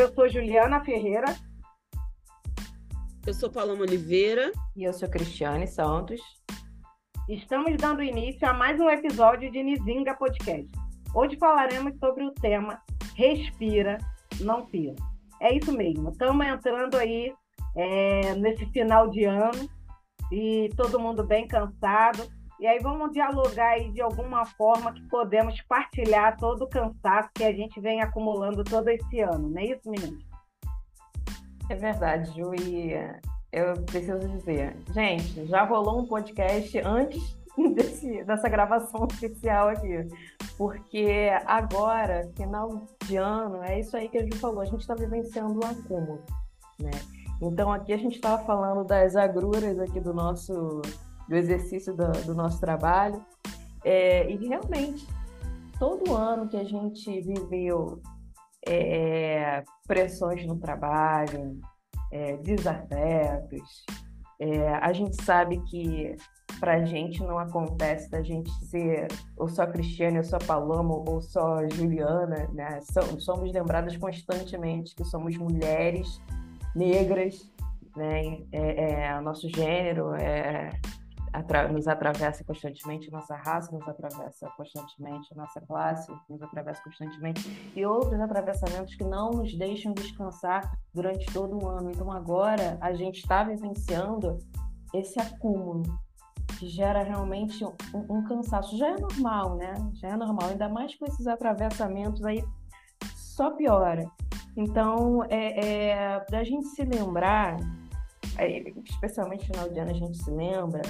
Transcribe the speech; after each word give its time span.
Eu 0.00 0.08
sou 0.14 0.26
Juliana 0.26 0.82
Ferreira. 0.82 1.26
Eu 3.26 3.34
sou 3.34 3.50
Paloma 3.50 3.82
Oliveira. 3.82 4.50
E 4.74 4.84
eu 4.84 4.94
sou 4.94 5.06
Cristiane 5.10 5.66
Santos. 5.66 6.22
Estamos 7.28 7.76
dando 7.76 8.02
início 8.02 8.48
a 8.48 8.54
mais 8.54 8.80
um 8.80 8.88
episódio 8.88 9.52
de 9.52 9.62
Nizinga 9.62 10.14
Podcast. 10.14 10.72
Hoje 11.14 11.36
falaremos 11.36 11.98
sobre 11.98 12.24
o 12.24 12.32
tema 12.32 12.80
Respira, 13.14 13.98
não 14.40 14.64
pira. 14.64 14.96
É 15.38 15.54
isso 15.54 15.70
mesmo, 15.70 16.08
estamos 16.08 16.46
entrando 16.46 16.96
aí 16.96 17.34
é, 17.76 18.34
nesse 18.36 18.64
final 18.72 19.10
de 19.10 19.24
ano 19.24 19.68
e 20.32 20.70
todo 20.78 20.98
mundo 20.98 21.26
bem 21.26 21.46
cansado. 21.46 22.26
E 22.60 22.66
aí 22.66 22.78
vamos 22.78 23.10
dialogar 23.12 23.70
aí 23.70 23.90
de 23.90 24.02
alguma 24.02 24.44
forma 24.44 24.92
que 24.92 25.00
podemos 25.08 25.58
partilhar 25.62 26.36
todo 26.36 26.64
o 26.64 26.68
cansaço 26.68 27.30
que 27.34 27.42
a 27.42 27.52
gente 27.52 27.80
vem 27.80 28.02
acumulando 28.02 28.62
todo 28.62 28.86
esse 28.88 29.20
ano, 29.20 29.48
não 29.48 29.58
é 29.58 29.64
isso, 29.64 29.90
meninas? 29.90 30.22
É 31.70 31.74
verdade, 31.74 32.30
Ju, 32.36 32.54
e 32.54 32.92
eu 33.50 33.82
preciso 33.84 34.28
dizer, 34.28 34.76
gente, 34.92 35.46
já 35.46 35.64
rolou 35.64 36.00
um 36.00 36.06
podcast 36.06 36.78
antes 36.80 37.34
desse, 37.74 38.24
dessa 38.24 38.48
gravação 38.50 39.04
oficial 39.10 39.70
aqui, 39.70 40.06
porque 40.58 41.30
agora, 41.46 42.30
final 42.36 42.84
de 43.06 43.16
ano, 43.16 43.62
é 43.62 43.80
isso 43.80 43.96
aí 43.96 44.06
que 44.06 44.18
a 44.18 44.22
Ju 44.22 44.36
falou, 44.36 44.60
a 44.60 44.66
gente 44.66 44.82
está 44.82 44.94
vivenciando 44.94 45.64
um 45.64 45.66
acúmulo, 45.66 46.22
né? 46.78 46.90
Então 47.40 47.72
aqui 47.72 47.94
a 47.94 47.96
gente 47.96 48.16
estava 48.16 48.44
falando 48.44 48.84
das 48.84 49.16
agruras 49.16 49.78
aqui 49.78 49.98
do 49.98 50.12
nosso 50.12 50.82
do 51.30 51.36
exercício 51.36 51.94
do, 51.94 52.10
do 52.26 52.34
nosso 52.34 52.60
trabalho 52.60 53.24
é, 53.84 54.28
e 54.28 54.36
realmente 54.48 55.06
todo 55.78 56.12
ano 56.12 56.48
que 56.48 56.56
a 56.56 56.64
gente 56.64 57.20
viveu 57.20 58.02
é, 58.66 59.62
pressões 59.86 60.44
no 60.44 60.58
trabalho, 60.58 61.58
é, 62.12 62.36
desafetos, 62.38 63.84
é, 64.40 64.74
a 64.74 64.92
gente 64.92 65.22
sabe 65.22 65.60
que 65.70 66.16
para 66.58 66.74
a 66.74 66.84
gente 66.84 67.22
não 67.22 67.38
acontece 67.38 68.10
da 68.10 68.22
gente 68.22 68.50
ser 68.66 69.06
ou 69.36 69.48
só 69.48 69.66
Cristiane, 69.66 70.18
ou 70.18 70.24
só 70.24 70.38
Paloma, 70.38 70.94
ou 71.08 71.20
só 71.20 71.66
Juliana, 71.70 72.48
né? 72.52 72.80
Somos 73.18 73.52
lembradas 73.52 73.96
constantemente 73.96 74.94
que 74.94 75.04
somos 75.04 75.36
mulheres 75.38 76.20
negras, 76.74 77.50
né? 77.96 78.42
É, 78.52 79.04
é, 79.04 79.20
nosso 79.20 79.48
gênero 79.48 80.12
é, 80.14 80.70
nos 81.72 81.86
atravessa 81.86 82.42
constantemente, 82.44 83.10
nossa 83.10 83.36
raça 83.36 83.70
nos 83.72 83.86
atravessa 83.88 84.50
constantemente, 84.56 85.34
nossa 85.36 85.60
classe 85.60 86.12
nos 86.28 86.42
atravessa 86.42 86.82
constantemente, 86.82 87.72
e 87.74 87.86
outros 87.86 88.20
atravessamentos 88.20 88.94
que 88.94 89.04
não 89.04 89.30
nos 89.30 89.56
deixam 89.56 89.92
descansar 89.92 90.76
durante 90.92 91.26
todo 91.32 91.62
o 91.62 91.68
ano. 91.68 91.90
Então, 91.90 92.10
agora, 92.10 92.76
a 92.80 92.92
gente 92.92 93.18
está 93.18 93.44
vivenciando 93.44 94.38
esse 94.92 95.20
acúmulo 95.20 95.82
que 96.58 96.68
gera 96.68 97.02
realmente 97.02 97.64
um, 97.64 97.74
um, 97.94 98.24
cansaço. 98.24 98.76
Já 98.76 98.88
é 98.88 98.96
normal, 98.96 99.56
né? 99.56 99.74
Já 99.94 100.08
é 100.08 100.16
normal, 100.16 100.50
ainda 100.50 100.68
mais 100.68 100.94
com 100.96 101.06
esses 101.06 101.26
atravessamentos 101.26 102.24
aí, 102.24 102.44
só 103.14 103.52
piora. 103.52 104.04
Então, 104.56 105.24
é, 105.30 105.90
é 105.90 106.20
para 106.20 106.40
a 106.40 106.44
gente 106.44 106.66
se 106.66 106.84
lembrar, 106.84 107.56
especialmente 108.84 109.48
no 109.48 109.54
final 109.54 109.68
de 109.68 109.78
ano 109.78 109.90
a 109.90 109.94
gente 109.94 110.18
se 110.18 110.30
lembra, 110.30 110.82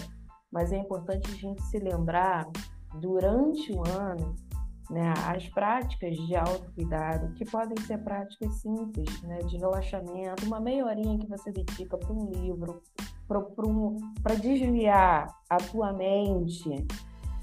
mas 0.50 0.72
é 0.72 0.78
importante 0.78 1.30
a 1.30 1.34
gente 1.34 1.62
se 1.62 1.78
lembrar 1.78 2.48
durante 2.94 3.72
o 3.72 3.86
ano 3.86 4.34
né, 4.90 5.14
as 5.28 5.48
práticas 5.48 6.16
de 6.16 6.34
autocuidado, 6.34 7.32
que 7.34 7.44
podem 7.44 7.80
ser 7.86 7.98
práticas 7.98 8.54
simples, 8.54 9.22
né, 9.22 9.38
de 9.38 9.56
relaxamento, 9.56 10.44
uma 10.44 10.60
meia 10.60 10.84
horinha 10.84 11.16
que 11.16 11.28
você 11.28 11.52
dedica 11.52 11.96
para 11.96 12.12
um 12.12 12.28
livro, 12.28 12.82
para 13.28 14.34
desviar 14.34 15.32
a 15.48 15.56
tua 15.58 15.92
mente 15.92 16.68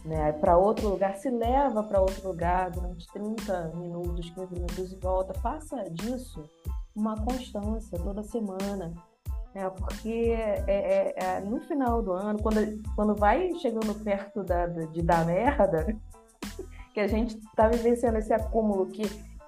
né, 0.07 0.31
para 0.33 0.57
outro 0.57 0.89
lugar, 0.89 1.15
se 1.15 1.29
leva 1.29 1.83
para 1.83 1.99
outro 1.99 2.29
lugar 2.29 2.71
durante 2.71 3.05
30 3.11 3.73
minutos, 3.75 4.29
15 4.29 4.53
minutos 4.53 4.91
e 4.93 4.95
volta. 4.95 5.33
Faça 5.35 5.83
disso 5.91 6.43
uma 6.95 7.15
constância 7.15 7.99
toda 7.99 8.23
semana. 8.23 8.93
É, 9.53 9.69
porque 9.69 10.35
é, 10.67 11.13
é, 11.17 11.39
no 11.39 11.59
final 11.61 12.01
do 12.01 12.11
ano, 12.11 12.39
quando, 12.41 12.59
quando 12.95 13.15
vai 13.15 13.53
chegando 13.55 13.93
perto 14.03 14.43
da, 14.43 14.67
de 14.67 15.01
dar 15.01 15.25
merda, 15.25 15.87
que 16.93 16.99
a 16.99 17.07
gente 17.07 17.37
está 17.37 17.67
vivenciando 17.67 18.17
esse 18.17 18.33
acúmulo 18.33 18.87
que, 18.87 19.03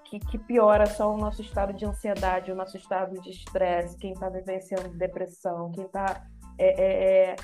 que, 0.06 0.20
que, 0.20 0.38
piora 0.38 0.86
só 0.86 1.14
o 1.14 1.18
nosso 1.18 1.42
estado 1.42 1.74
de 1.74 1.86
ansiedade, 1.86 2.52
o 2.52 2.56
nosso 2.56 2.78
estado 2.78 3.20
de 3.22 3.30
estresse, 3.30 3.98
quem 3.98 4.14
está 4.14 4.30
vivenciando 4.30 4.90
depressão, 4.98 5.72
quem 5.72 5.86
está. 5.86 6.26
É, 6.58 6.68
é, 6.68 7.32
é, 7.32 7.36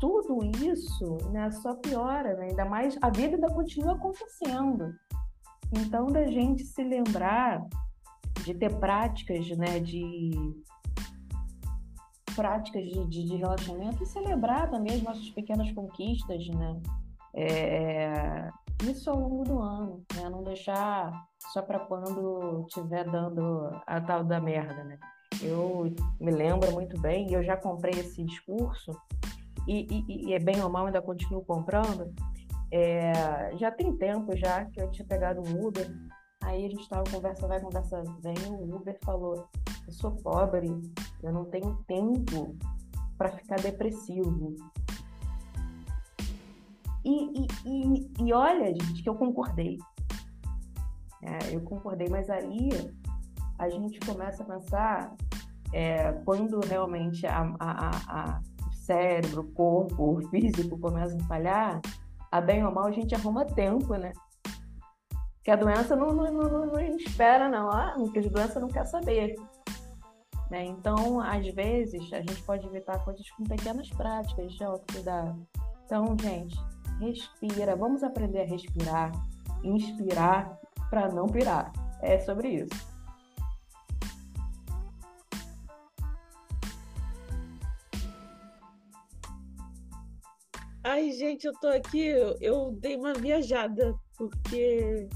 tudo 0.00 0.44
isso 0.64 1.16
né, 1.30 1.50
só 1.50 1.74
piora, 1.74 2.34
né? 2.34 2.48
ainda 2.50 2.64
mais 2.64 2.98
a 3.00 3.08
vida 3.08 3.36
ainda 3.36 3.48
continua 3.48 3.94
acontecendo. 3.94 4.94
Então, 5.72 6.06
da 6.06 6.24
gente 6.26 6.62
se 6.64 6.82
lembrar 6.82 7.64
de 8.44 8.54
ter 8.54 8.74
práticas 8.76 9.48
né, 9.56 9.80
de 9.80 10.30
práticas 12.34 12.82
de, 12.84 13.06
de, 13.06 13.24
de, 13.24 13.36
relaxamento 13.36 14.02
e 14.02 14.70
também 14.70 14.94
as 14.94 15.02
nossas 15.02 15.28
pequenas 15.30 15.70
conquistas, 15.72 16.46
né? 16.48 16.80
É, 17.34 18.50
isso 18.84 19.10
ao 19.10 19.18
longo 19.18 19.44
do 19.44 19.58
ano, 19.58 20.02
né? 20.14 20.28
Não 20.28 20.42
deixar 20.42 21.12
só 21.52 21.62
para 21.62 21.80
quando 21.80 22.64
estiver 22.66 23.04
dando 23.10 23.70
a 23.86 24.00
tal 24.00 24.24
da 24.24 24.40
merda, 24.40 24.84
né? 24.84 24.98
Eu 25.42 25.92
me 26.20 26.30
lembro 26.30 26.72
muito 26.72 27.00
bem, 27.00 27.32
eu 27.32 27.42
já 27.42 27.56
comprei 27.56 28.00
esse 28.00 28.22
discurso 28.24 28.92
e, 29.66 30.04
e, 30.08 30.28
e 30.28 30.34
é 30.34 30.38
bem 30.38 30.62
ou 30.62 30.70
mal 30.70 30.86
ainda 30.86 31.02
continuo 31.02 31.44
comprando. 31.44 32.12
É, 32.70 33.56
já 33.56 33.70
tem 33.70 33.96
tempo 33.96 34.36
já 34.36 34.64
que 34.64 34.80
eu 34.80 34.90
tinha 34.90 35.06
pegado 35.06 35.40
um 35.40 35.66
Uber 35.66 35.88
Aí 36.44 36.66
a 36.66 36.68
gente 36.68 36.88
tava 36.88 37.10
conversa 37.10 37.48
vai, 37.48 37.58
conversa 37.58 38.02
vem, 38.20 38.34
o 38.50 38.76
Uber 38.76 38.98
falou, 39.02 39.48
eu 39.86 39.92
sou 39.92 40.10
pobre, 40.10 40.68
eu 41.24 41.32
não 41.32 41.44
tenho 41.46 41.74
tempo 41.86 42.54
para 43.16 43.30
ficar 43.32 43.56
depressivo. 43.56 44.54
E, 47.04 47.40
e, 47.40 47.46
e, 47.64 48.12
e, 48.24 48.32
olha, 48.32 48.66
gente, 48.66 49.02
que 49.02 49.08
eu 49.08 49.14
concordei. 49.14 49.78
É, 51.22 51.54
eu 51.54 51.60
concordei, 51.62 52.08
mas 52.08 52.28
aí 52.30 52.68
a 53.58 53.68
gente 53.68 53.98
começa 54.00 54.42
a 54.42 54.46
pensar 54.46 55.14
é, 55.72 56.12
quando 56.24 56.60
realmente 56.60 57.26
a, 57.26 57.54
a, 57.58 57.90
a, 58.08 58.40
o 58.68 58.72
cérebro, 58.74 59.42
o 59.42 59.52
corpo, 59.52 60.18
o 60.18 60.28
físico 60.28 60.78
começa 60.78 61.16
a 61.16 61.24
falhar, 61.24 61.80
a 62.30 62.40
bem 62.40 62.64
ou 62.64 62.72
mal 62.72 62.86
a 62.86 62.92
gente 62.92 63.14
arruma 63.14 63.44
tempo, 63.44 63.94
né? 63.96 64.12
que 65.44 65.50
a 65.50 65.56
doença 65.56 65.94
não, 65.94 66.12
não, 66.12 66.32
não, 66.32 66.66
não 66.66 66.80
espera, 66.96 67.50
não. 67.50 67.68
Ah, 67.70 67.94
a 67.94 68.28
doença 68.28 68.58
não 68.58 68.68
quer 68.68 68.86
saber. 68.86 69.36
Né? 70.54 70.66
Então, 70.66 71.18
às 71.18 71.44
vezes, 71.48 72.12
a 72.12 72.20
gente 72.20 72.40
pode 72.44 72.64
evitar 72.64 73.04
coisas 73.04 73.28
com 73.32 73.42
pequenas 73.42 73.90
práticas 73.90 74.52
de 74.52 74.62
autocuidado. 74.62 75.44
Então, 75.84 76.16
gente, 76.22 76.56
respira. 77.00 77.74
Vamos 77.74 78.04
aprender 78.04 78.42
a 78.42 78.44
respirar, 78.44 79.10
inspirar 79.64 80.56
para 80.88 81.08
não 81.08 81.26
pirar. 81.26 81.72
É 82.00 82.20
sobre 82.20 82.50
isso. 82.50 82.94
Ai, 90.84 91.10
gente, 91.10 91.46
eu 91.48 91.52
tô 91.54 91.66
aqui, 91.66 91.98
eu, 91.98 92.38
eu 92.40 92.70
dei 92.78 92.94
uma 92.94 93.12
viajada, 93.12 93.92
porque 94.16 95.08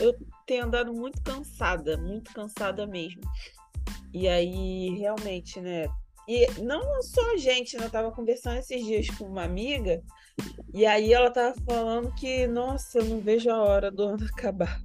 eu 0.00 0.12
tenho 0.44 0.64
andado 0.64 0.92
muito 0.92 1.22
cansada, 1.22 1.96
muito 1.96 2.32
cansada 2.32 2.84
mesmo. 2.88 3.22
E 4.14 4.28
aí, 4.28 4.90
realmente, 4.96 5.60
né? 5.60 5.88
E 6.28 6.46
não 6.62 7.02
só 7.02 7.32
a 7.32 7.36
gente, 7.36 7.76
né? 7.76 7.86
Eu 7.86 7.90
tava 7.90 8.12
conversando 8.12 8.58
esses 8.58 8.82
dias 8.84 9.10
com 9.10 9.24
uma 9.24 9.42
amiga, 9.42 10.00
e 10.72 10.86
aí 10.86 11.12
ela 11.12 11.32
tava 11.32 11.52
falando 11.66 12.14
que, 12.14 12.46
nossa, 12.46 12.98
eu 12.98 13.04
não 13.06 13.20
vejo 13.20 13.50
a 13.50 13.60
hora 13.60 13.90
do 13.90 14.04
ano 14.04 14.24
acabar. 14.32 14.80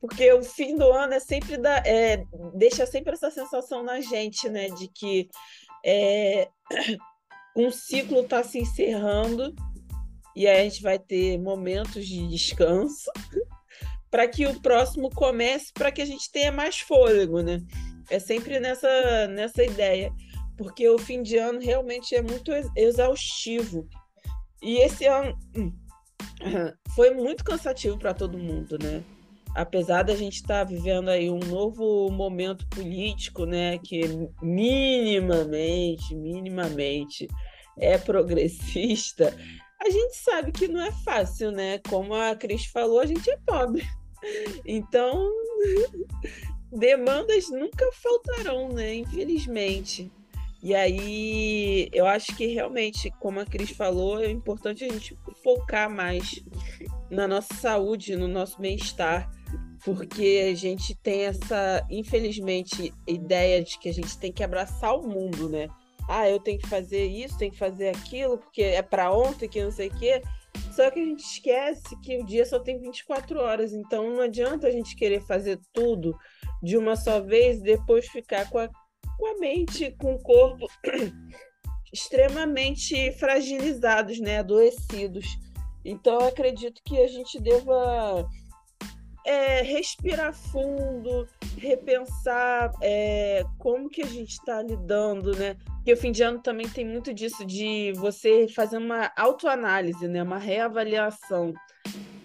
Porque 0.00 0.32
o 0.32 0.42
fim 0.42 0.76
do 0.76 0.90
ano 0.90 1.12
é 1.12 1.20
sempre 1.20 1.58
da, 1.58 1.76
é, 1.86 2.24
deixa 2.54 2.86
sempre 2.86 3.12
essa 3.12 3.30
sensação 3.30 3.82
na 3.82 4.00
gente, 4.00 4.48
né? 4.48 4.70
De 4.70 4.88
que 4.88 5.28
é, 5.84 6.48
um 7.54 7.70
ciclo 7.70 8.20
está 8.20 8.42
se 8.42 8.58
encerrando 8.58 9.54
e 10.34 10.48
a 10.48 10.62
gente 10.64 10.82
vai 10.82 10.98
ter 10.98 11.38
momentos 11.38 12.06
de 12.06 12.26
descanso 12.28 13.10
para 14.10 14.26
que 14.26 14.46
o 14.46 14.58
próximo 14.60 15.10
comece, 15.10 15.70
para 15.72 15.92
que 15.92 16.00
a 16.00 16.06
gente 16.06 16.32
tenha 16.32 16.50
mais 16.50 16.78
fôlego, 16.80 17.42
né? 17.42 17.60
É 18.10 18.18
sempre 18.18 18.60
nessa, 18.60 19.26
nessa 19.28 19.62
ideia, 19.62 20.12
porque 20.56 20.88
o 20.88 20.98
fim 20.98 21.22
de 21.22 21.36
ano 21.36 21.60
realmente 21.60 22.14
é 22.14 22.22
muito 22.22 22.50
exaustivo. 22.76 23.88
E 24.62 24.78
esse 24.78 25.06
ano 25.06 25.36
hum, 25.56 25.72
foi 26.94 27.10
muito 27.14 27.44
cansativo 27.44 27.98
para 27.98 28.14
todo 28.14 28.38
mundo, 28.38 28.78
né? 28.82 29.02
apesar 29.54 30.02
da 30.02 30.16
gente 30.16 30.34
estar 30.34 30.58
tá 30.58 30.64
vivendo 30.64 31.08
aí 31.08 31.30
um 31.30 31.38
novo 31.38 32.10
momento 32.10 32.66
político, 32.66 33.46
né, 33.46 33.78
que 33.78 34.02
minimamente, 34.42 36.14
minimamente 36.14 37.28
é 37.78 37.96
progressista, 37.96 39.32
a 39.80 39.90
gente 39.90 40.16
sabe 40.16 40.50
que 40.50 40.66
não 40.66 40.80
é 40.80 40.90
fácil, 40.90 41.50
né? 41.50 41.78
Como 41.90 42.14
a 42.14 42.34
Cris 42.34 42.66
falou, 42.66 43.00
a 43.00 43.06
gente 43.06 43.30
é 43.30 43.36
pobre. 43.46 43.84
Então, 44.64 45.30
demandas 46.74 47.48
nunca 47.50 47.90
faltarão, 47.92 48.68
né? 48.68 48.94
Infelizmente. 48.94 50.10
E 50.62 50.74
aí, 50.74 51.90
eu 51.92 52.06
acho 52.06 52.34
que 52.34 52.46
realmente, 52.46 53.10
como 53.20 53.38
a 53.38 53.44
Cris 53.44 53.70
falou, 53.70 54.22
é 54.22 54.30
importante 54.30 54.84
a 54.84 54.88
gente 54.88 55.16
focar 55.42 55.90
mais 55.90 56.42
na 57.10 57.28
nossa 57.28 57.52
saúde, 57.54 58.16
no 58.16 58.26
nosso 58.26 58.58
bem-estar, 58.58 59.30
porque 59.84 60.48
a 60.50 60.54
gente 60.54 60.94
tem 60.94 61.26
essa, 61.26 61.86
infelizmente, 61.90 62.94
ideia 63.06 63.62
de 63.62 63.78
que 63.78 63.90
a 63.90 63.92
gente 63.92 64.16
tem 64.16 64.32
que 64.32 64.42
abraçar 64.42 64.98
o 64.98 65.06
mundo, 65.06 65.50
né? 65.50 65.68
Ah, 66.08 66.28
eu 66.30 66.40
tenho 66.40 66.58
que 66.58 66.66
fazer 66.66 67.06
isso, 67.06 67.36
tenho 67.36 67.52
que 67.52 67.58
fazer 67.58 67.90
aquilo, 67.90 68.38
porque 68.38 68.62
é 68.62 68.80
para 68.80 69.12
ontem, 69.12 69.48
que 69.48 69.62
não 69.62 69.70
sei 69.70 69.88
o 69.88 69.94
quê. 69.98 70.22
Só 70.72 70.90
que 70.90 71.00
a 71.00 71.04
gente 71.04 71.24
esquece 71.24 72.00
que 72.02 72.18
o 72.18 72.24
dia 72.24 72.44
só 72.44 72.58
tem 72.58 72.80
24 72.80 73.38
horas, 73.38 73.72
então 73.72 74.10
não 74.10 74.22
adianta 74.22 74.66
a 74.66 74.70
gente 74.70 74.96
querer 74.96 75.20
fazer 75.20 75.60
tudo 75.72 76.16
de 76.62 76.76
uma 76.76 76.96
só 76.96 77.20
vez 77.20 77.58
e 77.58 77.62
depois 77.62 78.08
ficar 78.08 78.50
com 78.50 78.58
a 78.58 78.68
com 79.16 79.26
a 79.26 79.38
mente, 79.38 79.92
com 79.92 80.14
o 80.14 80.22
corpo 80.22 80.66
extremamente 81.92 83.12
fragilizados, 83.12 84.20
né, 84.20 84.38
adoecidos. 84.38 85.26
Então, 85.84 86.18
acredito 86.18 86.80
que 86.84 86.98
a 86.98 87.06
gente 87.06 87.40
deva 87.40 88.26
é, 89.24 89.62
respirar 89.62 90.34
fundo, 90.34 91.26
repensar 91.56 92.72
é, 92.82 93.44
como 93.58 93.88
que 93.88 94.02
a 94.02 94.06
gente 94.06 94.32
está 94.32 94.62
lidando, 94.62 95.34
né? 95.36 95.56
Porque 95.76 95.92
o 95.92 95.96
fim 95.96 96.12
de 96.12 96.22
ano 96.22 96.40
também 96.40 96.68
tem 96.68 96.86
muito 96.86 97.12
disso 97.12 97.44
de 97.44 97.92
você 97.96 98.46
fazer 98.48 98.76
uma 98.76 99.10
autoanálise, 99.16 100.06
né? 100.08 100.22
Uma 100.22 100.38
reavaliação. 100.38 101.54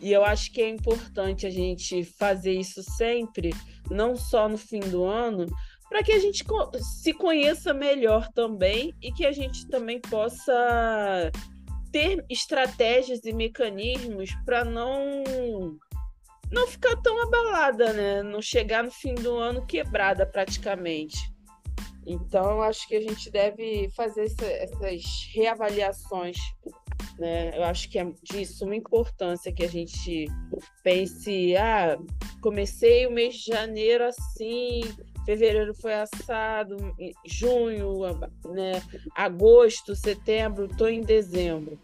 E 0.02 0.12
eu 0.12 0.24
acho 0.24 0.52
que 0.52 0.62
é 0.62 0.70
importante 0.70 1.46
a 1.46 1.50
gente 1.50 2.04
fazer 2.04 2.54
isso 2.54 2.82
sempre, 2.84 3.52
não 3.90 4.16
só 4.16 4.48
no 4.48 4.58
fim 4.58 4.80
do 4.80 5.04
ano, 5.04 5.46
para 5.90 6.04
que 6.04 6.12
a 6.12 6.20
gente 6.20 6.44
se 7.02 7.14
conheça 7.14 7.74
melhor 7.74 8.30
também 8.32 8.94
e 9.02 9.12
que 9.12 9.26
a 9.26 9.32
gente 9.32 9.68
também 9.68 10.00
possa 10.00 11.32
ter 11.92 12.24
estratégias 12.30 13.26
e 13.26 13.34
mecanismos 13.34 14.30
para 14.46 14.64
não 14.64 15.24
não 16.52 16.68
ficar 16.68 16.96
tão 16.98 17.22
abalada, 17.22 17.94
né? 17.94 18.24
Não 18.24 18.42
chegar 18.42 18.84
no 18.84 18.92
fim 18.92 19.14
do 19.14 19.38
ano 19.38 19.66
quebrada 19.66 20.26
praticamente. 20.26 21.18
Então, 22.06 22.62
acho 22.62 22.88
que 22.88 22.96
a 22.96 23.02
gente 23.02 23.30
deve 23.30 23.90
fazer 23.96 24.24
essa, 24.24 24.46
essas 24.46 25.04
reavaliações. 25.34 26.38
Né? 27.20 27.56
Eu 27.56 27.64
acho 27.64 27.90
que 27.90 28.00
é 28.00 28.12
de 28.24 28.46
suma 28.46 28.76
importância 28.76 29.54
que 29.54 29.64
a 29.64 29.68
gente 29.68 30.26
pense: 30.84 31.56
ah, 31.56 31.98
comecei 32.42 33.06
o 33.06 33.12
mês 33.12 33.36
de 33.36 33.52
janeiro 33.52 34.06
assim, 34.06 34.82
fevereiro 35.26 35.76
foi 35.76 35.94
assado, 35.94 36.78
junho, 37.26 38.00
né, 38.46 38.82
agosto, 39.16 39.96
setembro, 39.96 40.66
estou 40.66 40.90
em 40.90 41.02
dezembro. 41.02 41.78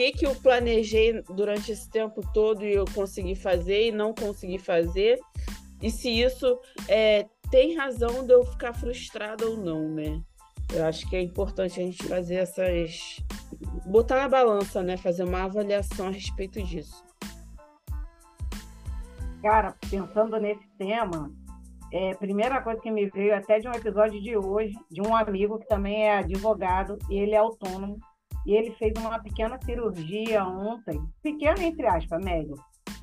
Que, 0.00 0.12
que 0.12 0.26
eu 0.26 0.34
planejei 0.34 1.20
durante 1.24 1.72
esse 1.72 1.86
tempo 1.90 2.22
todo 2.32 2.64
e 2.64 2.72
eu 2.72 2.86
consegui 2.94 3.34
fazer 3.34 3.88
e 3.88 3.92
não 3.92 4.14
consegui 4.14 4.58
fazer? 4.58 5.20
E 5.82 5.90
se 5.90 6.08
isso 6.08 6.58
é, 6.88 7.26
tem 7.50 7.76
razão 7.76 8.24
de 8.26 8.32
eu 8.32 8.42
ficar 8.42 8.72
frustrada 8.72 9.46
ou 9.46 9.58
não, 9.58 9.90
né? 9.90 10.18
Eu 10.72 10.86
acho 10.86 11.06
que 11.06 11.16
é 11.16 11.20
importante 11.20 11.78
a 11.78 11.84
gente 11.84 12.02
fazer 12.08 12.36
essas. 12.36 13.22
botar 13.84 14.22
na 14.22 14.28
balança, 14.30 14.82
né? 14.82 14.96
Fazer 14.96 15.22
uma 15.22 15.42
avaliação 15.42 16.08
a 16.08 16.10
respeito 16.10 16.62
disso. 16.62 17.04
Cara, 19.42 19.76
pensando 19.90 20.40
nesse 20.40 20.66
tema, 20.78 21.30
é, 21.92 22.14
primeira 22.14 22.62
coisa 22.62 22.80
que 22.80 22.90
me 22.90 23.04
veio 23.10 23.36
até 23.36 23.58
de 23.58 23.68
um 23.68 23.72
episódio 23.72 24.18
de 24.18 24.34
hoje, 24.34 24.74
de 24.90 25.02
um 25.02 25.14
amigo 25.14 25.58
que 25.58 25.68
também 25.68 26.04
é 26.04 26.20
advogado 26.20 26.96
e 27.10 27.18
ele 27.18 27.34
é 27.34 27.38
autônomo, 27.38 28.00
e 28.46 28.54
ele 28.54 28.70
fez 28.72 28.92
uma 28.98 29.18
pequena 29.18 29.58
cirurgia 29.62 30.44
ontem, 30.44 31.00
pequena 31.22 31.62
entre 31.62 31.86
aspas, 31.86 32.24
médio. 32.24 32.54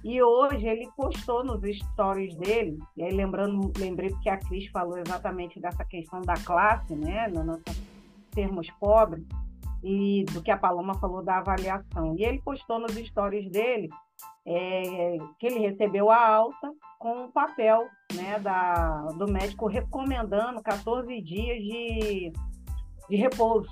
E 0.04 0.22
hoje 0.22 0.66
ele 0.66 0.90
postou 0.96 1.44
nos 1.44 1.62
stories 1.78 2.36
dele, 2.36 2.78
e 2.96 3.04
aí 3.04 3.12
lembrando, 3.12 3.72
lembrei 3.78 4.10
porque 4.10 4.30
a 4.30 4.38
Cris 4.38 4.68
falou 4.68 4.98
exatamente 4.98 5.60
dessa 5.60 5.84
questão 5.84 6.22
da 6.22 6.36
classe, 6.36 6.96
né, 6.96 7.28
no 7.28 7.44
nosso 7.44 7.64
termos 8.32 8.70
pobres, 8.80 9.26
e 9.84 10.24
do 10.32 10.42
que 10.42 10.52
a 10.52 10.58
Paloma 10.58 10.94
falou 11.00 11.24
da 11.24 11.40
avaliação. 11.40 12.16
E 12.16 12.24
ele 12.24 12.42
postou 12.42 12.80
nos 12.80 12.94
stories 12.94 13.50
dele 13.50 13.90
é, 14.46 15.18
que 15.40 15.48
ele 15.48 15.60
recebeu 15.60 16.10
a 16.10 16.28
alta 16.28 16.72
com 17.00 17.26
o 17.26 17.32
papel 17.32 17.88
né, 18.14 18.40
da, 18.40 19.08
do 19.18 19.32
médico 19.32 19.68
recomendando 19.68 20.62
14 20.62 21.22
dias 21.22 21.58
de, 21.58 22.32
de 23.10 23.16
repouso. 23.16 23.70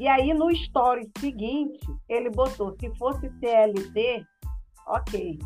E 0.00 0.08
aí, 0.08 0.32
no 0.32 0.50
story 0.50 1.10
seguinte, 1.18 1.86
ele 2.08 2.30
botou: 2.30 2.74
se 2.80 2.90
fosse 2.96 3.28
CLT, 3.38 4.24
ok. 4.86 5.38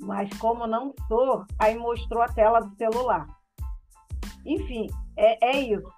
Mas 0.00 0.28
como 0.38 0.66
não 0.66 0.92
sou, 1.06 1.44
aí 1.60 1.78
mostrou 1.78 2.20
a 2.20 2.28
tela 2.28 2.58
do 2.58 2.74
celular. 2.74 3.24
Enfim, 4.44 4.88
é, 5.16 5.46
é 5.46 5.60
isso. 5.60 5.88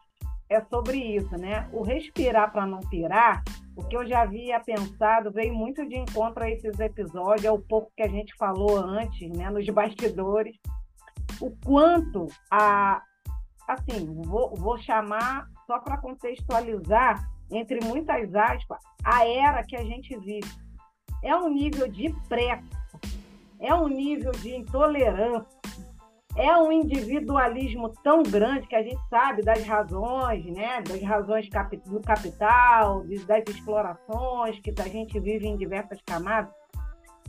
É 0.51 0.61
sobre 0.67 0.99
isso, 0.99 1.39
né? 1.39 1.71
O 1.73 1.83
respirar 1.83 2.53
para 2.53 2.67
não 2.67 2.81
pirar 2.81 3.43
o 3.75 3.83
que 3.83 3.97
eu 3.97 4.07
já 4.07 4.21
havia 4.23 4.61
pensado 4.61 5.33
veio 5.33 5.55
muito 5.55 5.89
de 5.89 5.97
encontro 5.97 6.45
a 6.45 6.51
esses 6.51 6.79
episódios, 6.79 7.47
é 7.47 7.51
o 7.51 7.59
pouco 7.59 7.91
que 7.97 8.03
a 8.03 8.09
gente 8.09 8.35
falou 8.37 8.77
antes, 8.77 9.31
né, 9.31 9.49
nos 9.49 9.67
bastidores, 9.73 10.55
o 11.41 11.51
quanto 11.65 12.27
a. 12.51 13.03
Assim, 13.67 14.23
vou, 14.23 14.55
vou 14.55 14.77
chamar 14.79 15.49
só 15.67 15.81
para 15.81 15.97
contextualizar, 15.97 17.27
entre 17.51 17.85
muitas 17.85 18.35
aspas, 18.35 18.79
a 19.05 19.27
era 19.27 19.63
que 19.63 19.77
a 19.77 19.85
gente 19.85 20.19
vive. 20.19 20.51
É 21.23 21.35
um 21.35 21.49
nível 21.49 21.89
de 21.89 22.15
pressa, 22.29 22.65
é 23.59 23.75
um 23.75 23.89
nível 23.89 24.33
de 24.33 24.55
intolerância, 24.55 25.57
é 26.37 26.55
um 26.59 26.71
individualismo 26.71 27.89
tão 28.03 28.23
grande 28.23 28.67
que 28.67 28.77
a 28.77 28.83
gente 28.83 29.01
sabe 29.09 29.43
das 29.43 29.65
razões, 29.65 30.45
né, 30.45 30.83
das 30.83 31.03
razões 31.03 31.49
do 31.87 32.01
capital, 32.01 33.05
das 33.27 33.43
explorações 33.49 34.61
que 34.61 34.73
a 34.79 34.89
gente 34.89 35.19
vive 35.19 35.47
em 35.47 35.57
diversas 35.57 35.99
camadas, 36.03 36.53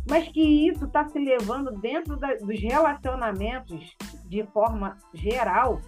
mas 0.10 0.28
que 0.28 0.42
isso 0.68 0.86
está 0.86 1.08
se 1.08 1.18
levando 1.18 1.72
dentro 1.80 2.18
da, 2.18 2.36
dos 2.36 2.60
relacionamentos 2.60 3.96
de 4.26 4.44
forma 4.48 4.98
geral, 5.14 5.80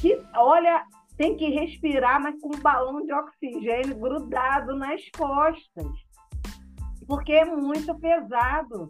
que, 0.00 0.20
olha, 0.36 0.84
tem 1.18 1.36
que 1.36 1.50
respirar, 1.50 2.22
mas 2.22 2.40
com 2.40 2.56
um 2.56 2.60
balão 2.60 3.04
de 3.04 3.12
oxigênio 3.12 3.98
grudado 3.98 4.74
nas 4.76 5.02
costas, 5.10 5.86
porque 7.06 7.32
é 7.32 7.44
muito 7.44 7.94
pesado 7.98 8.88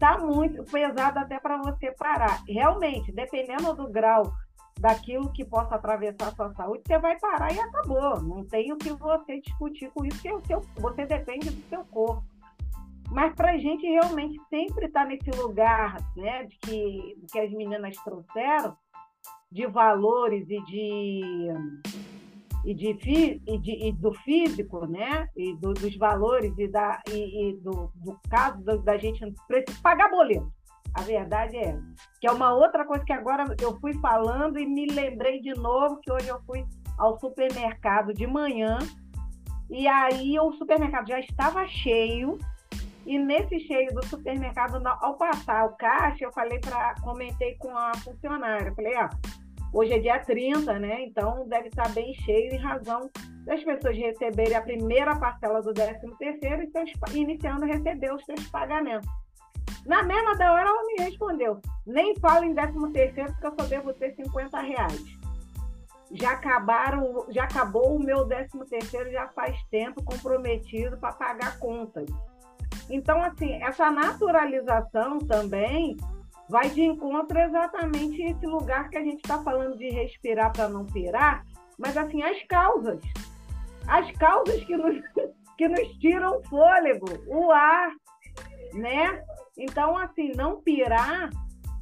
está 0.00 0.16
muito 0.18 0.64
pesado 0.64 1.18
até 1.18 1.38
para 1.38 1.58
você 1.58 1.92
parar. 1.92 2.42
Realmente, 2.48 3.12
dependendo 3.12 3.74
do 3.74 3.86
grau 3.90 4.32
daquilo 4.80 5.30
que 5.30 5.44
possa 5.44 5.74
atravessar 5.74 6.28
a 6.28 6.34
sua 6.34 6.54
saúde, 6.54 6.82
você 6.86 6.98
vai 6.98 7.18
parar 7.18 7.52
e 7.52 7.60
acabou. 7.60 8.22
Não 8.22 8.46
tem 8.46 8.72
o 8.72 8.78
que 8.78 8.90
você 8.92 9.40
discutir 9.42 9.90
com 9.90 10.06
isso, 10.06 10.22
porque 10.22 10.56
você 10.80 11.04
depende 11.04 11.50
do 11.50 11.68
seu 11.68 11.84
corpo. 11.84 12.24
Mas 13.10 13.34
para 13.34 13.50
a 13.50 13.58
gente 13.58 13.86
realmente 13.86 14.40
sempre 14.48 14.86
estar 14.86 15.02
tá 15.02 15.06
nesse 15.06 15.30
lugar 15.32 15.96
né, 16.16 16.44
de 16.44 16.56
que, 16.58 17.16
que 17.30 17.38
as 17.38 17.50
meninas 17.52 17.94
trouxeram, 18.02 18.74
de 19.50 19.66
valores 19.66 20.48
e 20.48 20.64
de 20.64 21.52
e, 22.64 22.74
de, 22.74 22.90
e, 23.46 23.58
de, 23.58 23.88
e 23.88 23.92
do 23.92 24.12
físico, 24.12 24.86
né? 24.86 25.28
E 25.34 25.56
do, 25.56 25.72
dos 25.72 25.96
valores 25.96 26.52
e, 26.58 26.68
da, 26.68 27.00
e, 27.08 27.48
e 27.48 27.56
do, 27.56 27.90
do, 27.94 28.18
caso 28.28 28.62
da, 28.62 28.76
da 28.76 28.98
gente 28.98 29.20
pagar 29.82 30.10
boleto. 30.10 30.52
A 30.94 31.02
verdade 31.02 31.56
é. 31.56 31.78
Que 32.20 32.26
é 32.26 32.32
uma 32.32 32.52
outra 32.52 32.84
coisa 32.84 33.04
que 33.04 33.12
agora 33.12 33.44
eu 33.60 33.78
fui 33.80 33.94
falando 33.94 34.58
e 34.58 34.66
me 34.66 34.86
lembrei 34.86 35.40
de 35.40 35.54
novo 35.54 36.00
que 36.00 36.12
hoje 36.12 36.28
eu 36.28 36.40
fui 36.42 36.64
ao 36.98 37.18
supermercado 37.18 38.12
de 38.12 38.26
manhã 38.26 38.78
e 39.70 39.86
aí 39.86 40.38
o 40.38 40.52
supermercado 40.52 41.08
já 41.08 41.20
estava 41.20 41.66
cheio 41.66 42.36
e 43.06 43.18
nesse 43.18 43.58
cheio 43.60 43.92
do 43.94 44.04
supermercado, 44.06 44.80
ao 44.86 45.16
passar 45.16 45.64
o 45.64 45.76
caixa, 45.76 46.24
eu 46.24 46.32
falei 46.32 46.58
para 46.58 46.94
comentei 47.00 47.54
com 47.56 47.76
a 47.76 47.92
funcionária, 47.96 48.74
falei, 48.74 48.94
ó, 48.96 49.08
Hoje 49.72 49.92
é 49.92 49.98
dia 50.00 50.18
30, 50.18 50.78
né? 50.80 51.04
Então 51.04 51.46
deve 51.48 51.68
estar 51.68 51.88
bem 51.90 52.12
cheio 52.12 52.52
em 52.52 52.58
razão 52.58 53.08
das 53.44 53.62
pessoas 53.62 53.96
receberem 53.96 54.56
a 54.56 54.62
primeira 54.62 55.16
parcela 55.16 55.62
do 55.62 55.72
13 55.72 56.00
terceiro 56.18 56.62
e 56.64 56.70
seus, 56.70 56.90
iniciando 57.14 57.64
a 57.64 57.68
receber 57.68 58.12
os 58.12 58.24
seus 58.24 58.46
pagamentos. 58.48 59.08
Na 59.86 60.02
mesma 60.02 60.36
da 60.36 60.52
hora 60.52 60.68
ela 60.68 60.86
me 60.86 61.04
respondeu, 61.04 61.60
nem 61.86 62.16
falo 62.16 62.44
em 62.44 62.54
13 62.54 62.92
terceiro 62.92 63.32
porque 63.32 63.46
eu 63.46 63.54
só 63.58 63.66
devo 63.66 63.92
ter 63.94 64.14
50 64.14 64.60
reais. 64.60 65.04
Já 66.12 66.32
acabaram, 66.32 67.26
já 67.28 67.44
acabou 67.44 67.96
o 67.96 68.02
meu 68.02 68.26
13 68.26 68.50
terceiro 68.68 69.12
já 69.12 69.28
faz 69.28 69.56
tempo 69.70 70.02
comprometido 70.02 70.98
para 70.98 71.12
pagar 71.12 71.58
contas. 71.60 72.06
Então, 72.90 73.22
assim, 73.22 73.62
essa 73.62 73.88
naturalização 73.88 75.20
também 75.20 75.96
vai 76.50 76.68
de 76.68 76.82
encontro 76.82 77.38
exatamente 77.38 78.20
esse 78.20 78.44
lugar 78.44 78.90
que 78.90 78.98
a 78.98 79.02
gente 79.02 79.20
está 79.20 79.40
falando 79.42 79.78
de 79.78 79.88
respirar 79.88 80.52
para 80.52 80.68
não 80.68 80.84
pirar, 80.84 81.44
mas 81.78 81.96
assim, 81.96 82.22
as 82.22 82.42
causas. 82.44 83.00
As 83.86 84.10
causas 84.12 84.62
que 84.64 84.76
nos, 84.76 85.00
que 85.56 85.68
nos 85.68 85.88
tiram 85.98 86.38
o 86.38 86.42
fôlego, 86.48 87.06
o 87.28 87.50
ar, 87.52 87.92
né? 88.74 89.24
Então, 89.56 89.96
assim, 89.96 90.32
não 90.36 90.60
pirar 90.60 91.30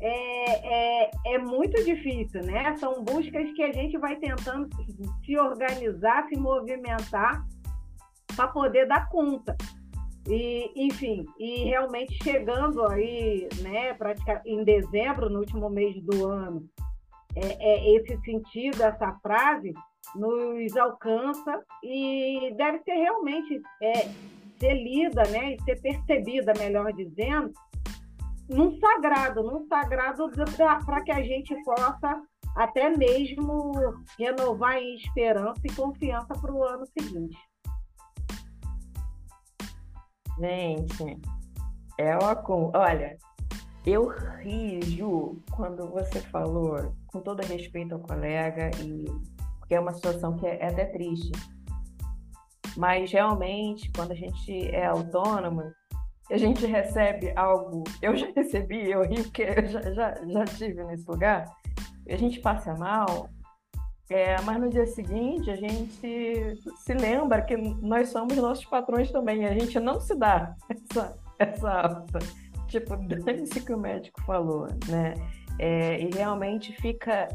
é, 0.00 1.04
é, 1.06 1.10
é 1.34 1.38
muito 1.38 1.82
difícil, 1.84 2.42
né? 2.42 2.76
São 2.76 3.02
buscas 3.02 3.50
que 3.52 3.62
a 3.62 3.72
gente 3.72 3.96
vai 3.96 4.16
tentando 4.16 4.68
se 5.24 5.38
organizar, 5.38 6.28
se 6.28 6.36
movimentar 6.36 7.42
para 8.36 8.48
poder 8.48 8.86
dar 8.86 9.08
conta. 9.08 9.56
E, 10.28 10.70
enfim, 10.76 11.24
e 11.38 11.64
realmente 11.64 12.22
chegando 12.22 12.86
aí, 12.86 13.48
né, 13.62 13.94
praticamente 13.94 14.50
em 14.50 14.62
dezembro, 14.62 15.30
no 15.30 15.38
último 15.38 15.70
mês 15.70 16.02
do 16.02 16.28
ano, 16.28 16.68
é, 17.34 17.46
é, 17.58 17.96
esse 17.96 18.20
sentido, 18.22 18.82
essa 18.82 19.18
frase, 19.22 19.72
nos 20.14 20.76
alcança 20.76 21.62
e 21.82 22.52
deve 22.56 22.78
ser 22.80 22.92
realmente 22.92 23.60
é, 23.82 24.08
ser 24.58 24.74
lida, 24.74 25.22
né, 25.30 25.54
e 25.54 25.62
ser 25.62 25.80
percebida, 25.80 26.52
melhor 26.58 26.92
dizendo, 26.92 27.50
num 28.48 28.78
sagrado, 28.78 29.42
num 29.42 29.66
sagrado 29.66 30.30
para 30.84 31.02
que 31.02 31.12
a 31.12 31.22
gente 31.22 31.54
possa 31.64 32.22
até 32.54 32.90
mesmo 32.96 33.72
renovar 34.18 34.76
em 34.78 34.96
esperança 34.96 35.60
e 35.64 35.74
confiança 35.74 36.34
para 36.34 36.52
o 36.52 36.64
ano 36.64 36.84
seguinte. 36.86 37.38
Gente, 40.38 41.20
é 41.98 42.16
uma. 42.16 42.70
Olha, 42.74 43.18
eu 43.84 44.08
ri, 44.08 44.80
Ju, 44.82 45.42
quando 45.50 45.88
você 45.90 46.20
falou, 46.20 46.94
com 47.08 47.20
todo 47.20 47.40
respeito 47.42 47.94
ao 47.94 48.00
colega, 48.00 48.70
e 48.82 49.04
porque 49.58 49.74
é 49.74 49.80
uma 49.80 49.92
situação 49.92 50.36
que 50.36 50.46
é, 50.46 50.58
é 50.60 50.68
até 50.68 50.86
triste. 50.86 51.32
Mas 52.76 53.10
realmente, 53.10 53.90
quando 53.94 54.12
a 54.12 54.14
gente 54.14 54.68
é 54.68 54.86
autônomo, 54.86 55.62
a 56.30 56.36
gente 56.36 56.64
recebe 56.66 57.32
algo. 57.34 57.84
Eu 58.00 58.16
já 58.16 58.28
recebi, 58.36 58.90
eu 58.90 59.02
ri 59.02 59.22
porque 59.22 59.42
eu 59.42 59.66
já, 59.66 59.82
já, 59.92 60.14
já 60.26 60.44
tive 60.44 60.84
nesse 60.84 61.06
lugar. 61.10 61.44
A 62.08 62.16
gente 62.16 62.40
passa 62.40 62.74
mal, 62.74 63.28
é, 64.10 64.40
mas 64.40 64.58
no 64.58 64.70
dia 64.70 64.86
seguinte 64.86 65.50
a 65.50 65.56
gente 65.56 66.58
se 66.78 66.94
lembra 66.94 67.42
que 67.42 67.56
nós 67.56 68.08
somos 68.08 68.36
nossos 68.36 68.64
patrões 68.64 69.10
também. 69.10 69.44
A 69.44 69.52
gente 69.52 69.78
não 69.78 70.00
se 70.00 70.14
dá 70.14 70.56
essa, 70.70 71.18
essa 71.38 72.06
tipo, 72.68 72.96
dane-se 72.96 73.60
que 73.60 73.72
o 73.72 73.78
médico 73.78 74.22
falou, 74.22 74.66
né? 74.88 75.14
É, 75.58 76.00
e 76.00 76.10
realmente 76.10 76.72
fica. 76.80 77.28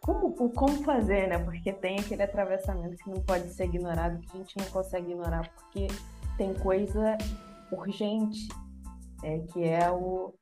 Como, 0.00 0.32
como 0.50 0.82
fazer, 0.82 1.28
né? 1.28 1.38
Porque 1.38 1.72
tem 1.72 1.98
aquele 1.98 2.22
atravessamento 2.22 2.96
que 2.96 3.10
não 3.10 3.20
pode 3.20 3.48
ser 3.50 3.66
ignorado, 3.66 4.20
que 4.20 4.36
a 4.36 4.38
gente 4.38 4.56
não 4.56 4.66
consegue 4.66 5.12
ignorar, 5.12 5.48
porque 5.50 5.86
tem 6.38 6.54
coisa 6.54 7.16
urgente, 7.70 8.48
é, 9.22 9.38
que 9.38 9.62
é 9.62 9.90
o 9.90 10.34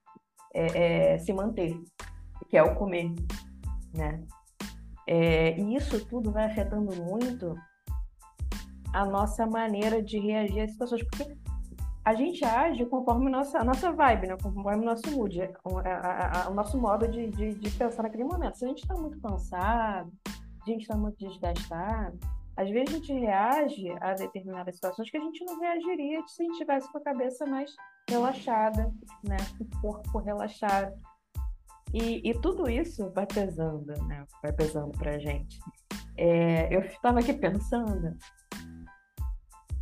é, 0.55 1.15
é 1.15 1.19
se 1.19 1.33
manter, 1.33 1.79
que 2.49 2.57
é 2.57 2.63
o 2.63 2.75
comer 2.75 3.13
né? 3.95 4.23
É, 5.07 5.59
e 5.59 5.77
isso 5.77 6.05
tudo 6.07 6.31
vai 6.31 6.45
afetando 6.45 6.95
muito 7.03 7.55
a 8.93 9.05
nossa 9.05 9.47
maneira 9.47 10.03
de 10.03 10.19
reagir 10.19 10.63
às 10.63 10.73
situações, 10.73 11.03
porque 11.05 11.37
a 12.05 12.15
gente 12.15 12.45
age 12.45 12.85
conforme 12.87 13.27
a 13.27 13.31
nossa, 13.31 13.59
a 13.59 13.65
nossa 13.65 13.93
vibe, 13.93 14.29
né? 14.29 14.37
conforme 14.43 14.83
o 14.83 14.87
nosso 14.87 15.11
mood, 15.11 15.39
o, 15.65 15.79
a, 15.79 16.45
a, 16.45 16.51
o 16.51 16.55
nosso 16.55 16.79
modo 16.79 17.07
de, 17.07 17.29
de, 17.29 17.55
de, 17.55 17.71
pensar 17.71 18.03
naquele 18.03 18.25
momento. 18.25 18.57
Se 18.57 18.65
a 18.65 18.69
gente 18.69 18.83
está 18.83 18.95
muito 18.95 19.21
cansado, 19.21 20.11
a 20.27 20.71
gente 20.71 20.83
está 20.83 20.97
muito 20.97 21.19
desgastado, 21.19 22.19
às 22.57 22.69
vezes 22.71 22.95
a 22.95 22.99
gente 22.99 23.13
reage 23.13 23.91
a 24.01 24.15
determinadas 24.15 24.75
situações 24.75 25.11
que 25.11 25.17
a 25.17 25.21
gente 25.21 25.45
não 25.45 25.61
reagiria 25.61 26.23
se 26.27 26.43
a 26.43 26.47
gente 26.47 26.59
tivesse 26.59 26.91
com 26.91 26.99
a 26.99 27.03
cabeça 27.03 27.47
mais 27.47 27.75
relaxada, 28.09 28.93
né? 29.23 29.37
com 29.57 29.65
o 29.65 29.81
corpo 29.81 30.19
relaxado. 30.19 30.93
E, 31.93 32.29
e 32.29 32.35
tudo 32.41 32.69
isso 32.69 33.11
vai 33.11 33.27
pesando, 33.27 33.93
né? 34.07 34.25
Vai 34.43 34.53
pesando 34.53 34.91
pra 34.97 35.19
gente. 35.19 35.59
É, 36.17 36.75
eu 36.75 36.81
estava 36.81 37.21
aqui 37.21 37.33
pensando 37.33 38.17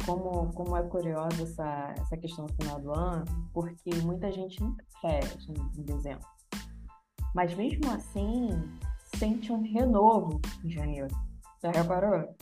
como, 0.06 0.52
como 0.54 0.76
é 0.76 0.82
curiosa 0.84 1.42
essa, 1.42 1.94
essa 1.98 2.16
questão 2.16 2.46
no 2.46 2.54
final 2.54 2.80
do 2.80 2.92
ano, 2.92 3.24
porque 3.52 3.94
muita 4.02 4.32
gente 4.32 4.60
nunca 4.62 4.82
férias 5.02 5.46
em 5.48 5.82
dezembro. 5.82 6.26
Mas 7.34 7.54
mesmo 7.54 7.90
assim, 7.90 8.48
sente 9.16 9.52
um 9.52 9.62
renovo 9.62 10.40
em 10.64 10.70
janeiro. 10.70 11.08
Já 11.62 11.70
reparou? 11.70 12.34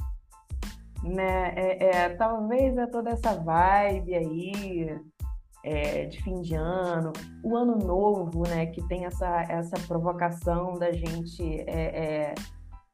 Né? 1.02 1.48
É, 1.56 1.84
é, 1.84 2.08
talvez 2.10 2.76
é 2.76 2.86
toda 2.86 3.10
essa 3.10 3.34
vibe 3.34 4.14
aí 4.14 5.00
é, 5.66 6.04
de 6.04 6.22
fim 6.22 6.40
de 6.40 6.54
ano, 6.54 7.12
o 7.42 7.56
ano 7.56 7.76
novo, 7.76 8.44
né, 8.48 8.66
que 8.66 8.80
tem 8.86 9.04
essa, 9.04 9.42
essa 9.48 9.76
provocação 9.88 10.78
da 10.78 10.92
gente 10.92 11.42
é, 11.66 12.30
é, 12.30 12.34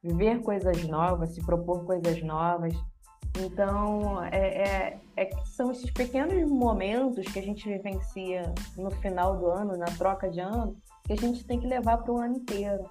viver 0.01 0.41
coisas 0.41 0.83
novas, 0.87 1.35
se 1.35 1.45
propor 1.45 1.85
coisas 1.85 2.21
novas. 2.23 2.73
Então, 3.39 4.23
é, 4.23 4.37
é, 4.37 4.99
é, 5.15 5.29
são 5.45 5.71
esses 5.71 5.89
pequenos 5.91 6.49
momentos 6.49 7.31
que 7.31 7.37
a 7.37 7.43
gente 7.43 7.67
vivencia 7.69 8.51
no 8.75 8.89
final 8.89 9.37
do 9.37 9.47
ano, 9.47 9.77
na 9.77 9.85
troca 9.85 10.29
de 10.29 10.39
ano, 10.39 10.75
que 11.05 11.13
a 11.13 11.17
gente 11.17 11.45
tem 11.45 11.59
que 11.59 11.67
levar 11.67 11.97
para 11.97 12.11
o 12.11 12.17
ano 12.17 12.37
inteiro, 12.37 12.89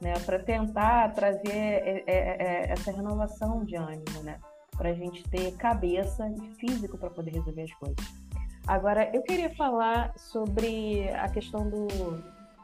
né? 0.00 0.14
Para 0.26 0.40
tentar 0.40 1.12
trazer 1.14 2.04
é, 2.06 2.72
essa 2.72 2.90
renovação 2.90 3.64
de 3.64 3.76
ânimo, 3.76 4.22
né? 4.24 4.38
Para 4.76 4.90
a 4.90 4.94
gente 4.94 5.22
ter 5.30 5.52
cabeça 5.56 6.28
e 6.28 6.54
físico 6.54 6.98
para 6.98 7.10
poder 7.10 7.32
resolver 7.32 7.62
as 7.62 7.72
coisas. 7.74 8.29
Agora, 8.70 9.10
eu 9.12 9.20
queria 9.24 9.52
falar 9.56 10.16
sobre 10.16 11.08
a 11.08 11.28
questão 11.28 11.68
do, 11.68 11.88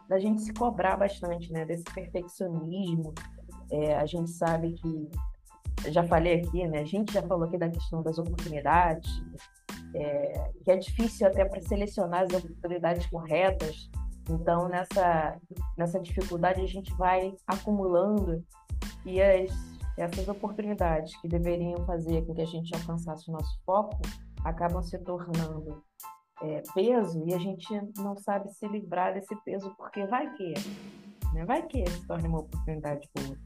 da 0.09 0.21
gente 0.21 0.41
se 0.41 0.55
cobrar 0.55 0.97
bastante, 0.97 1.53
né? 1.53 1.65
Desse 1.65 1.83
perfeccionismo. 1.83 3.13
É, 3.73 3.97
a 3.97 4.07
gente 4.07 4.31
sabe 4.31 4.75
que, 4.75 5.11
já 5.91 6.05
falei 6.05 6.43
aqui, 6.43 6.65
né? 6.69 6.79
A 6.79 6.85
gente 6.85 7.13
já 7.13 7.21
falou 7.23 7.49
aqui 7.49 7.59
da 7.59 7.69
questão 7.69 8.05
das 8.05 8.19
oportunidades, 8.19 9.11
é, 9.97 10.53
que 10.63 10.71
é 10.71 10.77
difícil 10.77 11.27
até 11.27 11.45
para 11.45 11.61
selecionar 11.61 12.23
as 12.23 12.33
oportunidades 12.33 13.05
corretas. 13.07 13.91
Então, 14.31 14.69
nessa, 14.69 15.37
nessa 15.77 15.99
dificuldade, 15.99 16.61
a 16.61 16.69
gente 16.69 16.95
vai 16.95 17.35
acumulando 17.49 18.45
e 19.05 19.21
as, 19.21 19.51
essas 19.99 20.29
oportunidades 20.29 21.21
que 21.21 21.27
deveriam 21.27 21.85
fazer 21.85 22.25
com 22.25 22.33
que 22.33 22.43
a 22.43 22.47
gente 22.47 22.73
alcançasse 22.77 23.29
o 23.29 23.33
nosso 23.33 23.61
foco 23.67 23.99
acabam 24.45 24.81
se 24.81 24.97
tornando 24.99 25.85
é, 26.43 26.63
peso 26.75 27.25
e 27.27 27.35
a 27.35 27.39
gente 27.39 27.69
não 27.99 28.17
sabe 28.17 28.51
se 28.51 28.67
livrar 28.69 29.15
desse 29.15 29.35
peso, 29.45 29.75
porque 29.77 30.07
vai 30.07 30.33
que, 30.35 30.55
né? 31.33 31.45
vai 31.45 31.67
que 31.67 31.89
se 31.89 32.07
torne 32.07 32.29
uma 32.29 32.41
oportunidade 32.41 33.09
boa. 33.15 33.37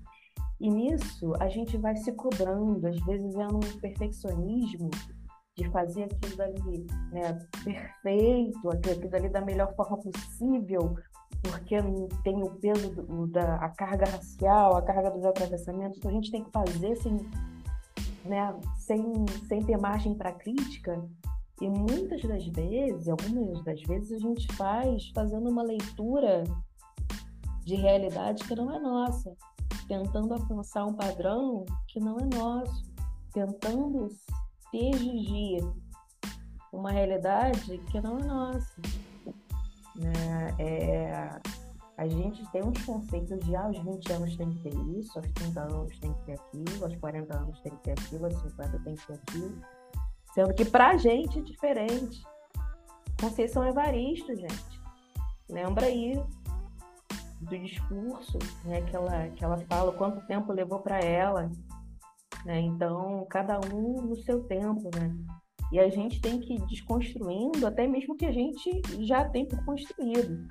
E 0.61 0.69
nisso 0.69 1.33
a 1.41 1.49
gente 1.49 1.77
vai 1.79 1.97
se 1.97 2.13
cobrando, 2.13 2.87
às 2.87 3.01
vezes 3.05 3.35
é 3.37 3.47
um 3.47 3.61
perfeccionismo 3.81 4.91
de 5.57 5.69
fazer 5.71 6.05
aquilo 6.05 6.37
dali 6.37 6.87
né, 7.13 7.39
perfeito, 7.65 8.71
aquilo 8.71 9.09
dali 9.09 9.29
da 9.29 9.41
melhor 9.41 9.75
forma 9.75 9.99
possível, 9.99 10.97
porque 11.43 11.77
tem 12.23 12.43
o 12.43 12.51
peso 12.57 12.91
do, 12.95 13.27
da 13.29 13.57
a 13.57 13.71
carga 13.71 14.05
racial, 14.11 14.77
a 14.77 14.83
carga 14.83 15.11
dos 15.11 15.25
atravessamentos, 15.25 15.99
então 15.99 16.11
a 16.11 16.15
gente 16.15 16.31
tem 16.31 16.45
que 16.45 16.51
fazer 16.51 16.97
sem 16.97 17.17
né, 18.25 18.55
sem, 18.77 19.03
sem 19.49 19.63
ter 19.65 19.79
margem 19.79 20.15
para 20.15 20.33
crítica. 20.33 21.03
E 21.61 21.69
muitas 21.69 22.23
das 22.23 22.47
vezes, 22.47 23.09
algumas 23.09 23.63
das 23.65 23.83
vezes, 23.83 24.13
a 24.13 24.19
gente 24.19 24.51
faz 24.55 25.11
fazendo 25.15 25.51
uma 25.51 25.63
leitura 25.63 26.45
de 27.65 27.75
realidade 27.75 28.43
que 28.45 28.55
não 28.55 28.75
é 28.75 28.79
nossa, 28.79 29.37
tentando 29.87 30.33
alcançar 30.33 30.87
um 30.87 30.95
padrão 30.95 31.67
que 31.87 32.01
não 32.01 32.17
é 32.19 32.25
nosso, 32.35 32.91
tentando 33.33 34.09
exigir 34.73 35.63
uma 36.73 36.91
realidade 36.91 37.79
que 37.91 38.01
não 38.01 38.19
é 38.19 38.25
nossa. 38.25 38.81
Né? 39.97 40.55
É, 40.59 41.41
a 41.99 42.09
gente 42.09 42.51
tem 42.51 42.65
uns 42.65 42.83
conceitos 42.85 43.39
de 43.41 43.55
ah, 43.55 43.65
aos 43.65 43.79
20 43.79 44.13
anos 44.13 44.37
tem 44.37 44.51
que 44.51 44.59
ter 44.61 44.75
isso, 44.99 45.19
aos 45.19 45.31
30 45.33 45.61
anos 45.61 45.99
tem 45.99 46.15
que 46.15 46.25
ter 46.25 46.33
aquilo, 46.33 46.85
aos 46.85 46.97
40 46.97 47.37
anos 47.37 47.61
tem 47.61 47.73
que 47.73 47.83
ter 47.83 47.93
aquilo, 47.93 48.25
aos 48.25 48.35
50 48.41 48.79
tem 48.79 48.95
que 48.95 49.07
ter 49.07 49.13
aquilo. 49.13 49.63
Sendo 50.35 50.55
que 50.55 50.65
pra 50.65 50.97
gente 50.97 51.39
é 51.39 51.43
diferente. 51.43 52.23
Conceição 53.21 53.67
Evaristo, 53.67 54.35
gente. 54.35 54.81
Lembra 55.49 55.87
aí 55.87 56.15
do 57.41 57.59
discurso, 57.59 58.39
né, 58.65 58.83
que 58.83 58.95
ela, 58.95 59.29
que 59.31 59.45
ela 59.45 59.59
fala, 59.67 59.93
quanto 59.93 60.27
tempo 60.27 60.53
levou 60.53 60.81
para 60.81 61.01
ela. 61.01 61.51
Né? 62.45 62.61
Então, 62.61 63.27
cada 63.29 63.59
um 63.73 64.01
no 64.03 64.17
seu 64.17 64.45
tempo, 64.45 64.91
né? 64.95 65.15
E 65.73 65.79
a 65.79 65.89
gente 65.89 66.21
tem 66.21 66.41
que 66.41 66.55
ir 66.55 66.67
desconstruindo 66.67 67.67
até 67.67 67.87
mesmo 67.87 68.17
que 68.17 68.27
a 68.27 68.33
gente 68.33 68.83
já 69.07 69.29
tem 69.29 69.47
por 69.47 69.65
construído. 69.65 70.47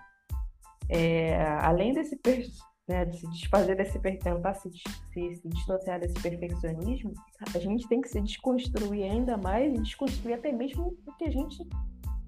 É, 0.88 1.44
além 1.62 1.94
desse 1.94 2.16
né, 2.90 3.06
de 3.06 3.20
se 3.20 3.30
desfazer 3.30 3.78
desse 3.78 4.00
tentar 4.00 4.56
se, 4.56 4.72
se, 4.72 5.36
se 5.36 5.48
dissociar 5.48 6.00
desse 6.00 6.16
perfeccionismo, 6.16 7.14
a 7.54 7.60
gente 7.60 7.88
tem 7.88 8.02
que 8.02 8.10
se 8.10 8.20
desconstruir 8.20 9.04
ainda 9.04 9.38
mais 9.38 9.72
e 9.72 9.82
desconstruir 9.82 10.34
até 10.34 10.52
mesmo 10.52 10.98
o 11.06 11.16
que 11.16 11.26
a 11.26 11.30
gente 11.32 11.64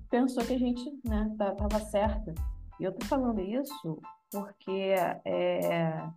pensou 0.10 0.46
que 0.46 0.54
a 0.54 0.60
gente 0.60 0.84
né, 1.04 1.34
tava 1.38 1.80
certa. 1.80 2.36
E 2.80 2.84
eu 2.84 2.94
tô 2.94 3.04
falando 3.08 3.42
isso 3.42 4.00
porque 4.30 4.94
é, 5.26 6.08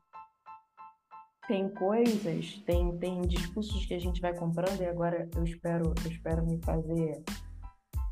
tem 1.48 1.70
coisas, 1.70 2.62
tem, 2.66 2.96
tem 2.98 3.22
discursos 3.22 3.86
que 3.86 3.94
a 3.94 3.98
gente 3.98 4.20
vai 4.20 4.34
comprando 4.34 4.78
e 4.78 4.86
agora 4.86 5.26
eu 5.34 5.44
espero, 5.44 5.94
eu 6.04 6.10
espero 6.10 6.46
me 6.46 6.60
fazer 6.62 7.22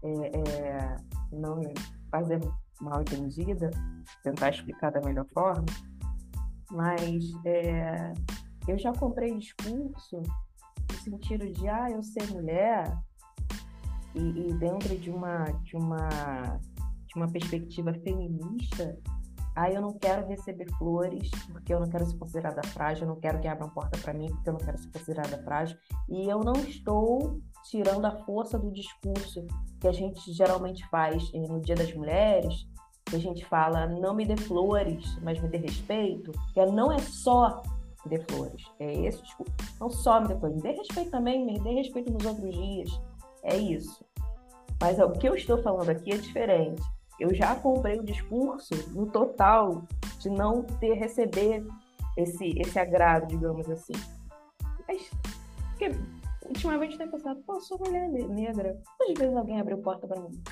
é, 0.03 0.09
é, 0.09 0.97
não 1.31 1.61
fazer 2.11 2.41
mal 2.81 3.03
entendida, 3.03 3.71
tentar 4.25 4.49
explicar 4.51 4.91
da 4.91 5.01
melhor 5.01 5.27
forma 5.33 5.67
mas 6.73 7.25
é, 7.45 8.13
eu 8.67 8.79
já 8.79 8.93
comprei 8.93 9.37
discurso 9.37 10.23
no 10.91 10.99
sentido 10.99 11.51
de, 11.51 11.69
ah, 11.69 11.91
eu 11.91 12.03
ser 12.03 12.27
mulher 12.33 12.97
e, 14.15 14.49
e 14.49 14.55
dentro 14.55 14.97
de 14.97 15.11
uma, 15.11 15.45
de, 15.63 15.77
uma, 15.77 16.09
de 17.07 17.15
uma 17.15 17.29
perspectiva 17.31 17.93
feminista, 17.95 18.99
ah, 19.55 19.71
eu 19.71 19.83
não 19.83 19.93
quero 19.93 20.27
receber 20.27 20.67
flores 20.79 21.31
porque 21.51 21.75
eu 21.75 21.81
não 21.81 21.89
quero 21.89 22.07
ser 22.07 22.17
considerada 22.17 22.63
frágil, 22.69 23.05
eu 23.05 23.09
não 23.09 23.21
quero 23.21 23.39
que 23.39 23.47
abram 23.47 23.69
porta 23.69 23.99
para 23.99 24.15
mim 24.15 24.29
porque 24.29 24.49
eu 24.49 24.55
não 24.55 24.61
quero 24.61 24.79
ser 24.79 24.91
considerada 24.91 25.43
frágil. 25.43 25.77
E 26.09 26.27
eu 26.29 26.41
não 26.41 26.55
estou 26.55 27.39
tirando 27.65 28.07
a 28.07 28.25
força 28.25 28.59
do 28.59 28.73
discurso 28.73 29.47
que 29.79 29.87
a 29.87 29.93
gente 29.93 30.33
geralmente 30.33 30.89
faz 30.89 31.31
no 31.33 31.61
Dia 31.61 31.75
das 31.75 31.93
Mulheres, 31.93 32.67
que 33.05 33.17
a 33.17 33.19
gente 33.19 33.45
fala 33.45 33.87
não 33.87 34.15
me 34.15 34.25
dê 34.25 34.37
flores, 34.37 35.19
mas 35.23 35.41
me 35.41 35.49
dê 35.49 35.59
respeito, 35.59 36.33
que 36.53 36.65
não 36.67 36.93
é 36.93 36.99
só 36.99 37.63
me 38.05 38.17
dê 38.17 38.25
flores, 38.25 38.65
é 38.79 38.93
esse 39.07 39.23
desculpa. 39.23 39.53
Não 39.81 39.91
só 39.91 40.21
me 40.21 40.29
dê 40.29 40.37
flores, 40.37 40.57
me 40.57 40.63
dê 40.63 40.73
respeito 40.73 41.11
também, 41.11 41.45
me 41.45 41.59
dê 41.61 41.71
respeito 41.75 42.13
nos 42.13 42.25
outros 42.25 42.55
dias. 42.55 43.01
É 43.43 43.57
isso. 43.57 44.05
Mas 44.81 44.99
o 44.99 45.11
que 45.13 45.29
eu 45.29 45.35
estou 45.35 45.63
falando 45.63 45.91
aqui 45.91 46.13
é 46.13 46.17
diferente. 46.17 46.83
Eu 47.21 47.33
já 47.35 47.55
comprei 47.55 48.01
o 48.01 48.05
discurso 48.05 48.75
no 48.91 49.07
total 49.07 49.83
de 50.19 50.29
não 50.31 50.63
ter 50.63 50.95
receber 50.95 51.65
esse, 52.17 52.59
esse 52.59 52.79
agrado, 52.79 53.29
digamos 53.29 53.69
assim. 53.71 53.93
Mas, 54.89 55.11
porque 55.71 55.91
ultimamente 56.47 56.99
tem 56.99 57.09
pensado, 57.09 57.41
pô, 57.43 57.61
sou 57.61 57.79
mulher 57.79 58.09
negra. 58.09 58.81
Quantas 58.99 59.19
vezes 59.19 59.37
alguém 59.37 59.61
abriu 59.61 59.79
porta 59.79 60.07
para 60.07 60.21
mim? 60.21 60.43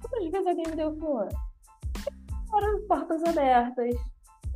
Quantas 0.00 0.30
vezes 0.30 0.46
alguém 0.46 0.66
me 0.68 0.76
deu 0.76 0.96
flor? 0.96 1.28
Portas 2.88 3.22
abertas. 3.24 3.94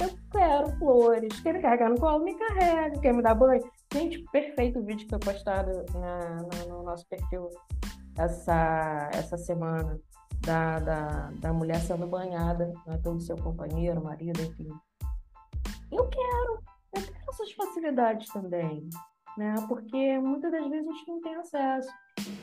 Eu 0.01 0.11
quero 0.31 0.77
flores. 0.79 1.41
Quer 1.41 1.55
me 1.55 1.63
carregar 1.63 1.91
no 1.91 2.01
colo? 2.01 2.25
Me 2.25 2.35
carrega. 2.35 2.99
Quer 3.01 3.15
me 3.15 3.23
dar 3.23 3.35
banho? 3.35 3.63
Gente, 3.93 4.25
perfeito 4.33 4.81
o 4.81 4.85
vídeo 4.85 5.05
que 5.05 5.11
foi 5.11 5.19
postado 5.21 5.85
na, 5.95 6.43
na, 6.43 6.67
no 6.69 6.83
nosso 6.83 7.07
perfil 7.09 7.49
essa, 8.17 9.11
essa 9.13 9.37
semana 9.37 10.01
da, 10.45 10.79
da, 10.81 11.31
da 11.41 11.53
mulher 11.53 11.81
sendo 11.81 12.07
banhada 12.07 12.73
né, 12.87 12.99
pelo 12.99 13.21
seu 13.21 13.37
companheiro, 13.37 14.03
marido, 14.03 14.41
enfim. 14.43 14.69
Eu 15.91 16.09
quero. 16.09 16.59
Eu 16.97 17.03
quero 17.03 17.31
essas 17.31 17.53
facilidades 17.53 18.29
também. 18.29 18.89
Né? 19.39 19.55
Porque 19.69 20.19
muitas 20.19 20.53
das 20.53 20.69
vezes 20.69 20.89
a 20.89 20.93
gente 20.93 21.09
não 21.09 21.21
tem 21.21 21.35
acesso. 21.37 21.89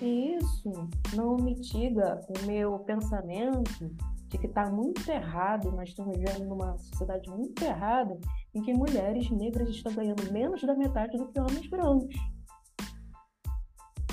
E 0.02 0.36
isso 0.36 0.90
não 1.14 1.38
mitiga 1.38 2.20
o 2.28 2.46
meu 2.46 2.80
pensamento 2.80 3.96
de 4.32 4.38
que 4.38 4.48
está 4.48 4.70
muito 4.72 5.12
errado, 5.12 5.72
nós 5.74 5.90
estamos 5.90 6.18
vivendo 6.18 6.46
numa 6.46 6.78
sociedade 6.78 7.30
muito 7.30 7.62
errada, 7.64 8.18
em 8.56 8.62
que 8.62 8.74
mulheres 8.74 9.30
negras 9.30 9.68
estão 9.70 9.94
ganhando 9.94 10.32
menos 10.32 10.62
da 10.62 10.74
metade 10.74 11.18
do 11.18 11.28
que 11.28 11.40
homens 11.40 11.68
brancos. 11.68 12.16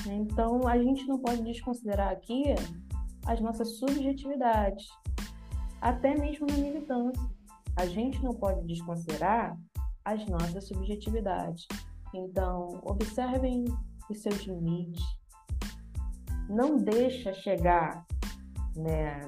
Então, 0.08 0.66
a 0.66 0.76
gente 0.76 1.06
não 1.06 1.20
pode 1.20 1.42
desconsiderar 1.42 2.10
aqui 2.10 2.42
as 3.26 3.40
nossas 3.40 3.78
subjetividades, 3.78 4.88
até 5.80 6.18
mesmo 6.18 6.46
na 6.48 6.56
militância. 6.56 7.22
A 7.76 7.86
gente 7.86 8.20
não 8.20 8.34
pode 8.34 8.66
desconsiderar 8.66 9.56
as 10.04 10.26
nossas 10.26 10.66
subjetividades. 10.66 11.68
Então, 12.12 12.80
observem 12.82 13.66
os 14.10 14.20
seus 14.20 14.42
limites. 14.44 15.04
Não 16.48 16.76
deixa 16.76 17.32
chegar 17.34 18.04
né, 18.74 19.20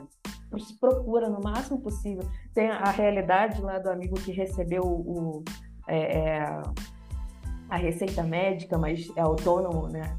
se 0.58 0.78
procura 0.78 1.28
no 1.28 1.40
máximo 1.40 1.80
possível. 1.80 2.24
Tem 2.52 2.70
a 2.70 2.90
realidade 2.90 3.60
lá 3.62 3.78
do 3.78 3.90
amigo 3.90 4.14
que 4.16 4.32
recebeu 4.32 4.82
o, 4.82 5.44
é, 5.86 6.18
é, 6.18 6.62
a 7.68 7.76
receita 7.76 8.22
médica, 8.22 8.76
mas 8.76 9.08
é 9.16 9.20
autônomo, 9.20 9.88
né? 9.88 10.16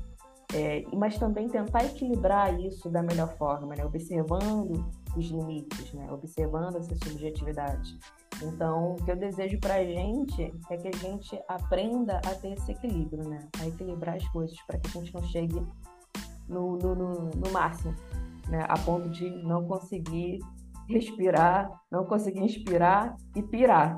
É, 0.54 0.84
mas 0.94 1.17
também 1.17 1.48
tentar 1.48 1.86
equilibrar 1.86 2.60
isso 2.60 2.89
da 2.89 3.02
melhor 3.02 3.30
forma, 3.38 3.74
né? 3.74 3.86
observando 3.86 4.86
os 5.15 5.26
limites, 5.28 5.94
né? 5.94 6.12
observando 6.12 6.76
essa 6.76 6.94
subjetividade. 6.96 7.98
Então, 8.44 8.94
o 8.94 8.96
que 8.98 9.12
eu 9.12 9.15
desejo 9.15 9.58
para 9.60 9.76
a 9.76 9.86
gente 9.86 10.54
é 10.70 10.78
que 10.78 10.89
a 10.89 10.98
gente 10.98 11.39
aprenda 11.48 12.17
a 12.17 12.36
ter 12.36 12.54
esse 12.54 12.72
equilíbrio, 12.72 13.30
né? 13.30 13.48
a 13.62 13.67
equilibrar 13.67 14.17
as 14.17 14.28
coisas, 14.30 14.58
para 14.67 14.78
que 14.78 14.89
a 14.89 15.02
gente 15.02 15.13
não 15.13 15.24
chegue 15.24 15.65
no, 16.50 16.78
no, 16.78 16.96
no, 16.96 17.30
no 17.30 17.52
máximo 17.52 17.96
né, 18.52 18.66
a 18.68 18.78
ponto 18.78 19.10
de 19.10 19.30
não 19.30 19.66
conseguir 19.66 20.40
respirar, 20.88 21.72
não 21.90 22.06
conseguir 22.06 22.42
inspirar 22.42 23.16
e 23.34 23.42
pirar. 23.42 23.96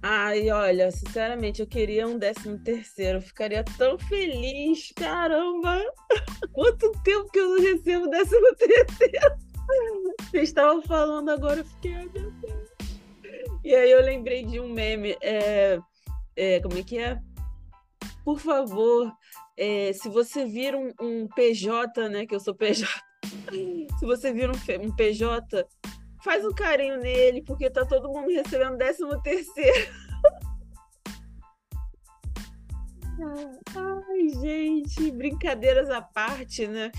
Ai, 0.00 0.50
olha, 0.50 0.90
sinceramente, 0.90 1.60
eu 1.60 1.66
queria 1.66 2.06
um 2.06 2.18
décimo 2.18 2.58
terceiro. 2.58 3.18
Eu 3.18 3.22
ficaria 3.22 3.64
tão 3.76 3.98
feliz. 3.98 4.92
Caramba! 4.96 5.82
Quanto 6.52 6.92
tempo 7.02 7.30
que 7.30 7.38
eu 7.38 7.48
não 7.50 7.60
recebo 7.60 8.08
décimo 8.08 8.54
terceiro? 8.54 9.36
Vocês 10.30 10.48
estavam 10.48 10.80
falando 10.82 11.28
agora, 11.30 11.60
eu 11.60 11.64
fiquei, 11.64 11.94
meu 11.94 12.08
Deus. 12.30 12.68
E 13.64 13.74
aí 13.74 13.90
eu 13.90 14.00
lembrei 14.02 14.44
de 14.44 14.60
um 14.60 14.72
meme. 14.72 15.16
É, 15.20 15.78
é, 16.36 16.60
como 16.60 16.78
é 16.78 16.82
que 16.82 16.98
é? 16.98 17.20
Por 18.24 18.38
favor, 18.38 19.12
é, 19.58 19.92
se 19.92 20.08
você 20.08 20.44
vir 20.44 20.74
um, 20.76 20.92
um, 21.00 21.26
PJ, 21.26 22.08
né, 22.08 22.24
que 22.24 22.34
eu 22.34 22.38
sou 22.38 22.54
PJ, 22.54 22.88
se 23.98 24.06
você 24.06 24.32
vir 24.32 24.48
um, 24.48 24.54
um, 24.84 24.94
PJ, 24.94 25.66
faz 26.22 26.44
um 26.44 26.52
carinho 26.52 26.98
nele, 26.98 27.42
porque 27.42 27.68
tá 27.68 27.84
todo 27.84 28.08
mundo 28.08 28.28
recebendo 28.28 28.76
décimo 28.76 29.20
terceiro. 29.20 29.92
Ai, 33.74 34.28
gente, 34.40 35.10
brincadeiras 35.10 35.90
à 35.90 36.00
parte, 36.00 36.68
né? 36.68 36.92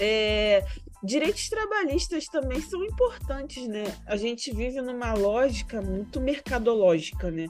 É, 0.00 0.64
direitos 1.00 1.48
trabalhistas 1.48 2.26
também 2.26 2.60
são 2.60 2.84
importantes, 2.84 3.68
né? 3.68 3.84
A 4.04 4.16
gente 4.16 4.52
vive 4.52 4.80
numa 4.80 5.14
lógica 5.14 5.80
muito 5.80 6.20
mercadológica, 6.20 7.30
né? 7.30 7.46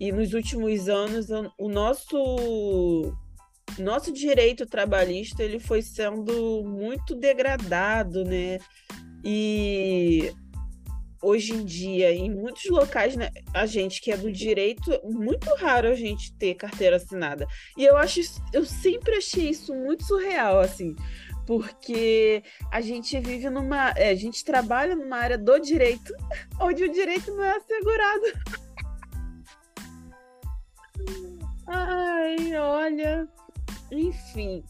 E 0.00 0.10
nos 0.10 0.34
últimos 0.34 0.88
anos, 0.88 1.28
o 1.56 1.68
nosso 1.68 3.16
nosso 3.78 4.12
direito 4.12 4.66
trabalhista 4.66 5.42
ele 5.42 5.58
foi 5.58 5.82
sendo 5.82 6.62
muito 6.64 7.14
degradado, 7.14 8.24
né? 8.24 8.58
E 9.24 10.32
hoje 11.24 11.54
em 11.54 11.64
dia, 11.64 12.12
em 12.12 12.30
muitos 12.30 12.66
locais, 12.66 13.16
né, 13.16 13.30
a 13.54 13.64
gente 13.64 14.00
que 14.00 14.12
é 14.12 14.16
do 14.16 14.30
direito, 14.30 14.90
muito 15.02 15.48
raro 15.54 15.88
a 15.88 15.94
gente 15.94 16.34
ter 16.34 16.54
carteira 16.54 16.96
assinada. 16.96 17.46
E 17.76 17.84
eu 17.84 17.96
acho, 17.96 18.20
eu 18.52 18.64
sempre 18.64 19.16
achei 19.16 19.48
isso 19.48 19.74
muito 19.74 20.04
surreal, 20.04 20.60
assim, 20.60 20.94
porque 21.46 22.42
a 22.70 22.82
gente 22.82 23.18
vive 23.20 23.48
numa, 23.48 23.90
é, 23.96 24.10
a 24.10 24.14
gente 24.14 24.44
trabalha 24.44 24.94
numa 24.94 25.16
área 25.16 25.38
do 25.38 25.58
direito, 25.58 26.12
onde 26.60 26.84
o 26.84 26.92
direito 26.92 27.34
não 27.34 27.42
é 27.42 27.56
assegurado. 27.56 28.24
Ai, 31.66 32.54
olha, 32.56 33.26
enfim. 33.98 34.62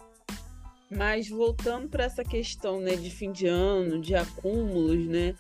Mas 0.91 1.29
voltando 1.29 1.89
para 1.89 2.05
essa 2.05 2.25
questão 2.25 2.81
né, 2.81 2.95
de 2.95 3.11
fim 3.11 3.33
de 3.33 3.47
ano, 3.47 4.01
de 4.01 4.15
acúmulos, 4.15 5.07
né? 5.07 5.35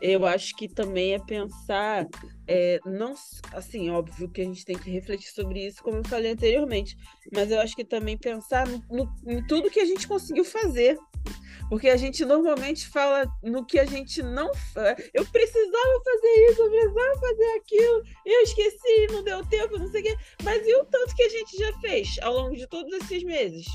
Eu 0.00 0.26
acho 0.26 0.54
que 0.54 0.68
também 0.68 1.14
é 1.14 1.18
pensar, 1.18 2.06
é, 2.46 2.78
não 2.84 3.14
assim, 3.52 3.88
óbvio 3.90 4.28
que 4.28 4.42
a 4.42 4.44
gente 4.44 4.64
tem 4.64 4.76
que 4.76 4.90
refletir 4.90 5.30
sobre 5.30 5.66
isso, 5.66 5.82
como 5.82 5.98
eu 5.98 6.04
falei 6.04 6.32
anteriormente, 6.32 6.96
mas 7.32 7.50
eu 7.50 7.58
acho 7.60 7.74
que 7.74 7.84
também 7.84 8.16
pensar 8.16 8.66
no, 8.68 8.82
no, 8.90 9.10
em 9.26 9.44
tudo 9.46 9.70
que 9.70 9.80
a 9.80 9.86
gente 9.86 10.06
conseguiu 10.06 10.44
fazer 10.44 10.98
Porque 11.68 11.88
a 11.88 11.96
gente 11.96 12.24
normalmente 12.24 12.86
fala 12.88 13.26
no 13.42 13.64
que 13.64 13.78
a 13.78 13.84
gente 13.84 14.22
não. 14.22 14.50
Eu 15.12 15.26
precisava 15.26 16.02
fazer 16.04 16.50
isso, 16.50 16.62
eu 16.62 16.70
precisava 16.70 17.20
fazer 17.20 17.46
aquilo, 17.56 18.02
eu 18.24 18.40
esqueci, 18.42 19.06
não 19.10 19.22
deu 19.22 19.44
tempo, 19.46 19.78
não 19.78 19.88
sei 19.88 20.00
o 20.00 20.04
quê. 20.04 20.16
Mas 20.42 20.66
e 20.66 20.76
o 20.76 20.84
gente 21.38 21.56
já 21.56 21.72
fez 21.80 22.18
ao 22.22 22.32
longo 22.32 22.56
de 22.56 22.66
todos 22.66 22.92
esses 22.92 23.22
meses? 23.22 23.66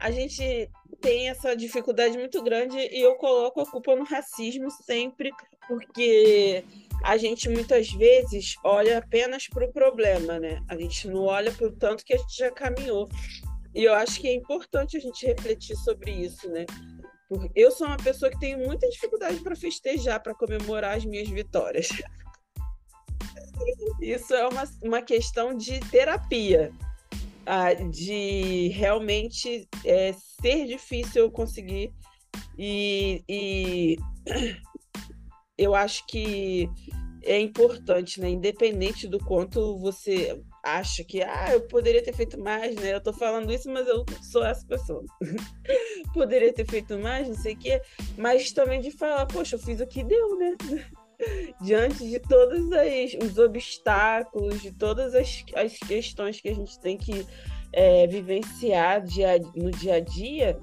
A 0.00 0.10
gente 0.10 0.70
tem 1.00 1.28
essa 1.28 1.56
dificuldade 1.56 2.16
muito 2.16 2.42
grande 2.42 2.76
e 2.76 3.00
eu 3.00 3.16
coloco 3.16 3.60
a 3.60 3.66
culpa 3.66 3.96
no 3.96 4.04
racismo 4.04 4.70
sempre, 4.70 5.30
porque 5.66 6.64
a 7.04 7.16
gente 7.16 7.48
muitas 7.48 7.90
vezes 7.90 8.54
olha 8.64 8.98
apenas 8.98 9.48
para 9.48 9.66
o 9.66 9.72
problema, 9.72 10.38
né? 10.38 10.62
A 10.68 10.76
gente 10.76 11.08
não 11.08 11.24
olha 11.24 11.52
para 11.52 11.66
o 11.66 11.72
tanto 11.72 12.04
que 12.04 12.14
a 12.14 12.16
gente 12.16 12.36
já 12.36 12.50
caminhou. 12.50 13.08
E 13.74 13.84
eu 13.84 13.94
acho 13.94 14.20
que 14.20 14.28
é 14.28 14.34
importante 14.34 14.96
a 14.96 15.00
gente 15.00 15.26
refletir 15.26 15.76
sobre 15.76 16.10
isso, 16.10 16.48
né? 16.48 16.64
Eu 17.54 17.70
sou 17.70 17.86
uma 17.86 17.96
pessoa 17.96 18.30
que 18.30 18.40
tem 18.40 18.56
muita 18.56 18.88
dificuldade 18.88 19.40
para 19.40 19.54
festejar, 19.54 20.22
para 20.22 20.34
comemorar 20.34 20.96
as 20.96 21.04
minhas 21.04 21.28
vitórias. 21.28 21.88
Isso 24.00 24.34
é 24.34 24.46
uma, 24.46 24.64
uma 24.82 25.02
questão 25.02 25.54
de 25.54 25.80
terapia, 25.90 26.72
ah, 27.44 27.74
de 27.74 28.68
realmente 28.68 29.68
é, 29.84 30.14
ser 30.40 30.66
difícil 30.66 31.24
eu 31.24 31.30
conseguir. 31.30 31.92
E, 32.56 33.22
e 33.28 33.96
eu 35.56 35.74
acho 35.74 36.06
que 36.06 36.68
é 37.22 37.40
importante, 37.40 38.20
né? 38.20 38.30
Independente 38.30 39.06
do 39.06 39.18
quanto 39.18 39.78
você 39.78 40.40
acha 40.64 41.04
que 41.04 41.22
ah, 41.22 41.52
eu 41.52 41.62
poderia 41.62 42.02
ter 42.02 42.14
feito 42.14 42.38
mais, 42.38 42.74
né? 42.76 42.94
Eu 42.94 43.00
tô 43.00 43.12
falando 43.12 43.52
isso, 43.52 43.70
mas 43.70 43.86
eu 43.86 44.04
sou 44.22 44.44
essa 44.44 44.66
pessoa. 44.66 45.04
poderia 46.14 46.52
ter 46.52 46.66
feito 46.66 46.98
mais, 46.98 47.28
não 47.28 47.36
sei 47.36 47.54
o 47.54 47.58
quê, 47.58 47.82
mas 48.16 48.52
também 48.52 48.80
de 48.80 48.90
falar, 48.90 49.26
poxa, 49.26 49.56
eu 49.56 49.60
fiz 49.60 49.80
o 49.80 49.86
que 49.86 50.02
deu, 50.02 50.38
né? 50.38 50.56
Diante 51.60 52.08
de 52.08 52.20
todos 52.20 52.72
as, 52.72 53.14
os 53.22 53.38
obstáculos, 53.38 54.62
de 54.62 54.72
todas 54.72 55.14
as, 55.14 55.44
as 55.54 55.76
questões 55.76 56.40
que 56.40 56.48
a 56.48 56.54
gente 56.54 56.78
tem 56.80 56.96
que 56.96 57.26
é, 57.72 58.06
vivenciar 58.06 59.02
dia, 59.02 59.38
no 59.54 59.70
dia 59.70 59.94
a 59.94 60.00
dia, 60.00 60.58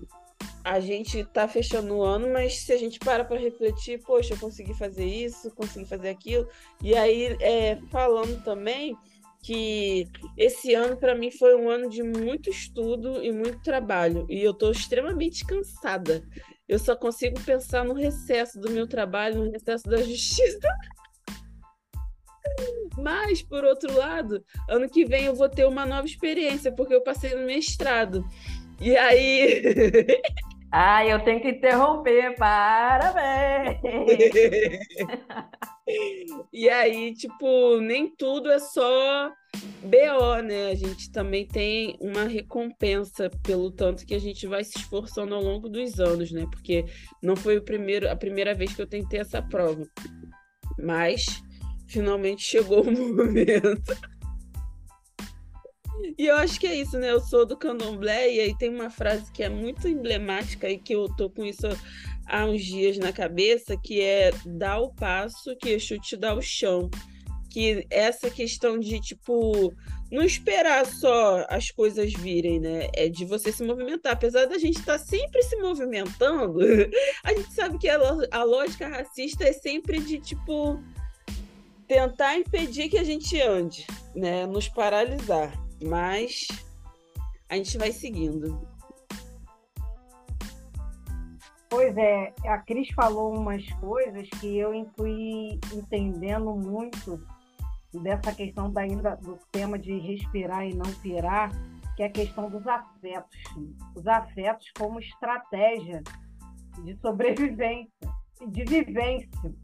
a 0.63 0.79
gente 0.79 1.23
tá 1.25 1.47
fechando 1.47 1.95
o 1.95 2.01
ano, 2.01 2.31
mas 2.31 2.57
se 2.59 2.73
a 2.73 2.77
gente 2.77 2.97
para 2.97 3.23
para 3.23 3.37
refletir, 3.37 4.01
poxa, 4.01 4.33
eu 4.33 4.39
consegui 4.39 4.73
fazer 4.73 5.05
isso, 5.05 5.51
consegui 5.51 5.85
fazer 5.85 6.09
aquilo, 6.09 6.47
e 6.81 6.95
aí 6.95 7.37
é, 7.39 7.77
falando 7.91 8.43
também 8.43 8.97
que 9.45 10.07
esse 10.35 10.73
ano 10.73 10.97
para 10.97 11.13
mim 11.13 11.29
foi 11.29 11.55
um 11.55 11.69
ano 11.69 11.87
de 11.87 12.01
muito 12.01 12.49
estudo 12.49 13.23
e 13.23 13.31
muito 13.31 13.61
trabalho 13.61 14.25
e 14.27 14.41
eu 14.43 14.51
estou 14.51 14.71
extremamente 14.71 15.45
cansada. 15.45 16.23
Eu 16.67 16.79
só 16.79 16.95
consigo 16.95 17.39
pensar 17.41 17.83
no 17.83 17.93
recesso 17.93 18.59
do 18.59 18.71
meu 18.71 18.87
trabalho, 18.87 19.45
no 19.45 19.51
recesso 19.51 19.83
da 19.87 19.97
justiça. 20.03 20.67
Mas, 22.97 23.41
por 23.41 23.63
outro 23.63 23.95
lado, 23.97 24.43
ano 24.69 24.89
que 24.89 25.05
vem 25.05 25.25
eu 25.25 25.35
vou 25.35 25.49
ter 25.49 25.65
uma 25.65 25.85
nova 25.85 26.07
experiência, 26.07 26.71
porque 26.71 26.93
eu 26.93 27.03
passei 27.03 27.35
no 27.35 27.45
mestrado. 27.45 28.25
E 28.79 28.95
aí. 28.95 29.63
Ah, 30.71 31.05
eu 31.05 31.23
tenho 31.23 31.41
que 31.41 31.49
interromper, 31.49 32.35
parabéns! 32.35 33.79
e 36.51 36.69
aí, 36.69 37.13
tipo, 37.13 37.79
nem 37.79 38.13
tudo 38.15 38.51
é 38.51 38.59
só 38.59 39.31
BO, 39.83 40.41
né? 40.43 40.71
A 40.71 40.75
gente 40.75 41.11
também 41.11 41.47
tem 41.47 41.95
uma 42.01 42.25
recompensa 42.25 43.29
pelo 43.43 43.71
tanto 43.71 44.05
que 44.05 44.15
a 44.15 44.19
gente 44.19 44.47
vai 44.47 44.63
se 44.63 44.77
esforçando 44.77 45.35
ao 45.35 45.41
longo 45.41 45.69
dos 45.69 45.99
anos, 45.99 46.31
né? 46.31 46.45
Porque 46.51 46.85
não 47.21 47.35
foi 47.35 47.57
o 47.57 47.63
primeiro, 47.63 48.09
a 48.09 48.15
primeira 48.15 48.53
vez 48.53 48.73
que 48.73 48.81
eu 48.81 48.87
tentei 48.87 49.19
essa 49.19 49.41
prova. 49.41 49.85
Mas 50.79 51.25
finalmente 51.87 52.41
chegou 52.41 52.81
o 52.81 52.91
momento. 52.91 54.14
E 56.17 56.25
eu 56.25 56.35
acho 56.35 56.59
que 56.59 56.67
é 56.67 56.75
isso, 56.75 56.97
né? 56.97 57.11
Eu 57.11 57.19
sou 57.19 57.45
do 57.45 57.57
candomblé 57.57 58.31
e 58.31 58.39
aí 58.39 58.57
tem 58.57 58.69
uma 58.69 58.89
frase 58.89 59.31
que 59.31 59.43
é 59.43 59.49
muito 59.49 59.87
emblemática 59.87 60.69
e 60.69 60.77
que 60.77 60.93
eu 60.93 61.07
tô 61.15 61.29
com 61.29 61.43
isso 61.43 61.67
há 62.25 62.45
uns 62.45 62.63
dias 62.63 62.97
na 62.97 63.11
cabeça, 63.11 63.77
que 63.77 64.01
é 64.01 64.31
dá 64.45 64.79
o 64.79 64.89
passo 64.93 65.55
que 65.55 65.69
Exu 65.69 65.99
te 65.99 66.17
dá 66.17 66.33
o 66.33 66.41
chão. 66.41 66.89
Que 67.49 67.85
essa 67.89 68.29
questão 68.29 68.77
de, 68.77 68.99
tipo, 68.99 69.73
não 70.11 70.23
esperar 70.23 70.85
só 70.85 71.45
as 71.49 71.71
coisas 71.71 72.11
virem, 72.13 72.59
né? 72.59 72.89
É 72.93 73.07
de 73.07 73.25
você 73.25 73.51
se 73.51 73.63
movimentar. 73.63 74.13
Apesar 74.13 74.45
da 74.45 74.57
gente 74.57 74.79
estar 74.79 74.99
tá 74.99 75.05
sempre 75.05 75.41
se 75.43 75.55
movimentando, 75.57 76.59
a 77.23 77.33
gente 77.33 77.53
sabe 77.53 77.77
que 77.77 77.87
a, 77.87 78.43
lógica 78.43 78.87
racista 78.87 79.45
é 79.45 79.53
sempre 79.53 79.99
de, 79.99 80.19
tipo, 80.19 80.83
tentar 81.87 82.37
impedir 82.37 82.89
que 82.89 82.97
a 82.97 83.03
gente 83.03 83.39
ande, 83.41 83.87
né? 84.13 84.45
Nos 84.45 84.67
paralisar. 84.67 85.64
Mas 85.83 86.47
a 87.49 87.55
gente 87.55 87.77
vai 87.77 87.91
seguindo. 87.91 88.75
Pois 91.69 91.95
é, 91.97 92.33
a 92.45 92.57
Cris 92.59 92.89
falou 92.91 93.37
umas 93.37 93.67
coisas 93.73 94.29
que 94.39 94.57
eu 94.57 94.71
fui 94.95 95.59
entendendo 95.73 96.55
muito 96.55 97.21
dessa 97.93 98.33
questão 98.33 98.71
da, 98.71 98.85
do 99.15 99.37
tema 99.51 99.77
de 99.77 99.97
respirar 99.99 100.65
e 100.65 100.73
não 100.73 100.91
pirar, 101.01 101.51
que 101.95 102.03
é 102.03 102.05
a 102.05 102.11
questão 102.11 102.49
dos 102.49 102.65
afetos. 102.67 103.37
Os 103.95 104.07
afetos 104.07 104.71
como 104.77 104.99
estratégia 104.99 106.01
de 106.83 106.95
sobrevivência, 106.99 107.91
de 108.47 108.63
vivência, 108.63 109.55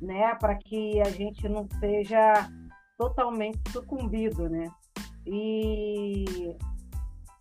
né? 0.00 0.34
Para 0.36 0.56
que 0.56 1.00
a 1.00 1.10
gente 1.10 1.48
não 1.48 1.68
seja 1.80 2.50
totalmente 2.98 3.58
sucumbido, 3.70 4.48
né? 4.48 4.70
E, 5.26 6.56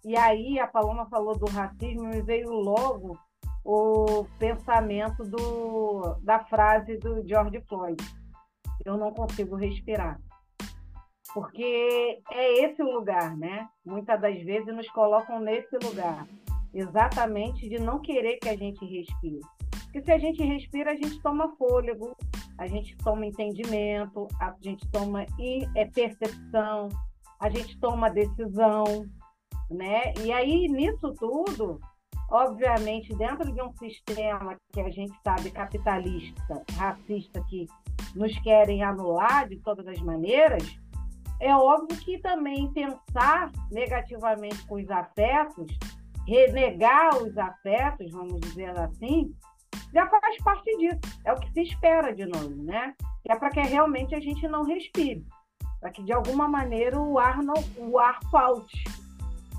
e 0.06 0.18
aí 0.18 0.60
a 0.60 0.68
Paloma 0.68 1.08
falou 1.10 1.38
do 1.38 1.46
racismo 1.46 2.14
e 2.14 2.22
veio 2.22 2.52
logo 2.52 3.18
o 3.64 4.26
pensamento 4.40 5.24
do, 5.24 6.16
da 6.24 6.40
frase 6.46 6.98
do 6.98 7.28
George 7.28 7.62
Floyd. 7.68 8.04
Eu 8.84 8.98
não 8.98 9.12
consigo 9.12 9.56
respirar. 9.56 10.20
Porque 11.34 12.22
é 12.32 12.66
esse 12.66 12.82
o 12.82 12.92
lugar, 12.92 13.38
né? 13.38 13.68
Muitas 13.86 14.20
das 14.20 14.42
vezes 14.44 14.76
nos 14.76 14.90
colocam 14.90 15.40
nesse 15.40 15.78
lugar. 15.78 16.28
Exatamente 16.74 17.70
de 17.70 17.80
não 17.80 18.00
querer 18.00 18.38
que 18.38 18.50
a 18.50 18.58
gente 18.58 18.84
respire. 18.86 19.40
Porque 19.84 20.02
se 20.02 20.12
a 20.12 20.18
gente 20.18 20.44
respira, 20.44 20.92
a 20.92 20.96
gente 20.96 21.22
toma 21.22 21.56
fôlego, 21.58 22.16
a 22.58 22.68
gente 22.68 22.96
toma 22.98 23.26
entendimento, 23.26 24.28
a 24.40 24.56
gente 24.62 24.90
toma 24.90 25.26
é, 25.76 25.86
percepção, 25.86 26.90
a 27.42 27.50
gente 27.50 27.78
toma 27.80 28.10
decisão, 28.10 29.10
né? 29.70 30.14
E 30.24 30.32
aí, 30.32 30.68
nisso 30.68 31.12
tudo, 31.20 31.80
obviamente, 32.30 33.16
dentro 33.16 33.52
de 33.52 33.60
um 33.60 33.74
sistema 33.78 34.56
que 34.72 34.80
a 34.80 34.90
gente 34.92 35.12
sabe 35.24 35.50
capitalista, 35.50 36.64
racista, 36.78 37.44
que 37.50 37.66
nos 38.16 38.38
querem 38.42 38.84
anular 38.84 39.50
de 39.50 39.58
todas 39.58 39.88
as 39.88 40.00
maneiras, 40.02 40.64
é 41.40 41.54
óbvio 41.56 41.98
que 42.00 42.20
também 42.20 42.72
pensar 42.74 43.52
negativamente 43.72 44.64
com 44.68 44.76
os 44.76 44.90
afetos, 44.92 45.76
renegar 46.28 47.18
os 47.24 47.36
afetos, 47.36 48.12
vamos 48.12 48.40
dizer 48.42 48.78
assim, 48.78 49.34
já 49.92 50.08
faz 50.08 50.38
parte 50.44 50.78
disso. 50.78 51.00
É 51.26 51.34
o 51.34 51.40
que 51.40 51.52
se 51.54 51.62
espera 51.62 52.14
de 52.14 52.28
nós, 52.28 52.56
né? 52.56 52.94
É 53.28 53.36
para 53.36 53.50
que 53.50 53.62
realmente 53.62 54.14
a 54.14 54.20
gente 54.20 54.48
não 54.48 54.64
respire 54.64 55.26
para 55.82 55.90
que 55.90 56.04
de 56.04 56.14
alguma 56.14 56.48
maneira 56.48 56.98
o 57.00 57.18
ar 57.18 57.42
não, 57.42 57.56
o 57.78 57.98
ar 57.98 58.20
falte. 58.32 58.84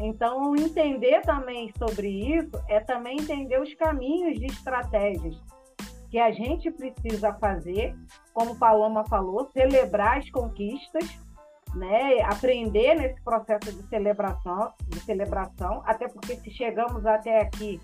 Então, 0.00 0.56
entender 0.56 1.20
também 1.22 1.70
sobre 1.76 2.08
isso 2.08 2.52
é 2.68 2.80
também 2.80 3.18
entender 3.18 3.60
os 3.60 3.74
caminhos 3.74 4.38
de 4.38 4.46
estratégias 4.46 5.36
que 6.10 6.18
a 6.18 6.30
gente 6.30 6.70
precisa 6.70 7.32
fazer, 7.34 7.96
como 8.32 8.58
Paloma 8.58 9.04
falou, 9.04 9.50
celebrar 9.50 10.18
as 10.18 10.30
conquistas, 10.30 11.04
né? 11.74 12.20
aprender 12.22 12.94
nesse 12.94 13.20
processo 13.22 13.72
de 13.72 13.82
celebração, 13.88 14.72
de 14.88 15.00
celebração, 15.00 15.82
até 15.86 16.06
porque 16.08 16.36
se 16.36 16.50
chegamos 16.50 17.06
até 17.06 17.40
aqui, 17.40 17.80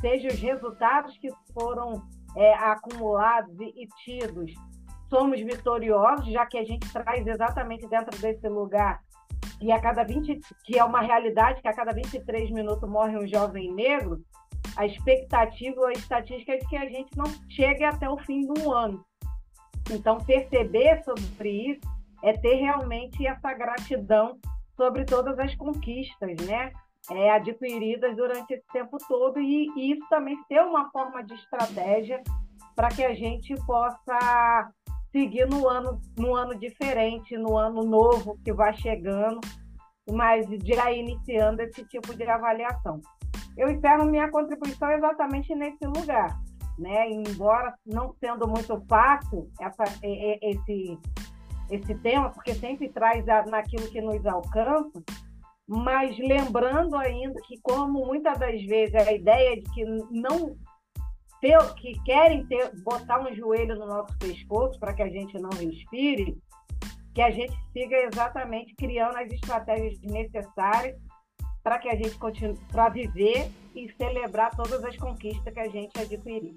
sejam 0.00 0.30
os 0.30 0.40
resultados 0.40 1.18
que 1.18 1.28
foram 1.52 2.00
é, 2.36 2.54
acumulados 2.54 3.58
e, 3.58 3.82
e 3.82 3.88
tidos 4.04 4.52
somos 5.08 5.40
vitoriosos, 5.40 6.26
já 6.32 6.46
que 6.46 6.58
a 6.58 6.64
gente 6.64 6.90
traz 6.92 7.26
exatamente 7.26 7.86
dentro 7.88 8.18
desse 8.20 8.48
lugar 8.48 9.00
que 9.58 9.72
a 9.72 9.80
cada 9.80 10.04
20, 10.04 10.40
que 10.64 10.78
é 10.78 10.84
uma 10.84 11.00
realidade 11.00 11.60
que 11.60 11.68
a 11.68 11.74
cada 11.74 11.92
23 11.92 12.50
minutos 12.50 12.88
morre 12.88 13.16
um 13.16 13.26
jovem 13.26 13.72
negro, 13.74 14.20
a 14.76 14.86
expectativa, 14.86 15.88
a 15.88 15.92
estatística 15.92 16.52
é 16.52 16.58
de 16.58 16.68
que 16.68 16.76
a 16.76 16.88
gente 16.88 17.16
não 17.16 17.26
chegue 17.50 17.82
até 17.82 18.08
o 18.08 18.18
fim 18.18 18.46
do 18.46 18.72
ano. 18.72 19.04
Então, 19.90 20.18
perceber 20.18 21.02
sobre 21.02 21.72
isso 21.72 21.80
é 22.22 22.32
ter 22.34 22.54
realmente 22.54 23.26
essa 23.26 23.52
gratidão 23.54 24.38
sobre 24.76 25.04
todas 25.04 25.38
as 25.38 25.54
conquistas, 25.56 26.36
né? 26.46 26.72
é, 27.10 27.30
adquiridas 27.30 28.14
durante 28.16 28.54
esse 28.54 28.66
tempo 28.72 28.98
todo 29.08 29.40
e, 29.40 29.68
e 29.76 29.92
isso 29.92 30.06
também 30.08 30.36
ser 30.46 30.60
uma 30.60 30.90
forma 30.90 31.22
de 31.22 31.34
estratégia 31.34 32.22
para 32.74 32.88
que 32.88 33.04
a 33.04 33.14
gente 33.14 33.54
possa 33.66 34.70
seguir 35.10 35.46
no 35.46 35.68
ano, 35.68 36.00
no 36.16 36.34
ano 36.34 36.54
diferente, 36.58 37.36
no 37.36 37.56
ano 37.56 37.82
novo 37.82 38.38
que 38.44 38.52
vai 38.52 38.74
chegando, 38.74 39.40
mas 40.10 40.46
já 40.64 40.92
iniciando 40.92 41.62
esse 41.62 41.84
tipo 41.84 42.14
de 42.14 42.24
avaliação. 42.24 43.00
Eu 43.56 43.70
encerro 43.70 44.06
minha 44.06 44.30
contribuição 44.30 44.90
exatamente 44.92 45.54
nesse 45.54 45.84
lugar, 45.84 46.38
né? 46.78 47.10
Embora 47.10 47.74
não 47.84 48.14
sendo 48.20 48.46
muito 48.46 48.80
fácil 48.88 49.50
essa, 49.60 49.84
esse, 50.02 50.98
esse 51.70 51.94
tema, 51.96 52.30
porque 52.30 52.54
sempre 52.54 52.88
traz 52.88 53.24
naquilo 53.48 53.88
que 53.88 54.00
nos 54.00 54.24
alcança, 54.24 55.02
mas 55.66 56.16
lembrando 56.18 56.96
ainda 56.96 57.40
que, 57.42 57.60
como 57.60 58.06
muitas 58.06 58.38
das 58.38 58.62
vezes 58.64 58.94
a 58.94 59.12
ideia 59.12 59.56
de 59.56 59.70
que 59.72 59.84
não 60.10 60.56
ter, 61.40 61.74
que 61.74 62.00
querem 62.02 62.46
ter, 62.46 62.70
botar 62.82 63.20
um 63.20 63.34
joelho 63.34 63.76
no 63.76 63.86
nosso 63.86 64.16
pescoço 64.18 64.78
para 64.78 64.92
que 64.92 65.02
a 65.02 65.08
gente 65.08 65.38
não 65.38 65.50
respire, 65.50 66.36
que 67.14 67.22
a 67.22 67.30
gente 67.30 67.56
siga 67.72 67.96
exatamente 67.96 68.74
criando 68.74 69.16
as 69.16 69.30
estratégias 69.30 70.00
necessárias 70.02 70.96
para 71.62 71.78
que 71.78 71.88
a 71.88 71.96
gente 71.96 72.16
continue 72.18 72.58
para 72.70 72.88
viver 72.88 73.50
e 73.74 73.88
celebrar 73.92 74.54
todas 74.56 74.82
as 74.84 74.96
conquistas 74.96 75.52
que 75.52 75.60
a 75.60 75.68
gente 75.68 75.98
adquiriu. 75.98 76.56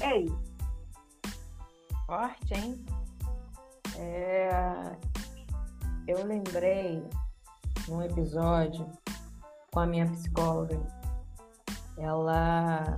É 0.00 0.18
isso. 0.18 0.56
Forte, 2.06 2.54
hein? 2.54 2.84
É... 3.98 4.50
Eu 6.06 6.24
lembrei 6.24 7.02
num 7.88 8.02
episódio 8.02 8.86
com 9.72 9.80
a 9.80 9.86
minha 9.86 10.06
psicóloga. 10.06 10.80
Ela 11.98 12.94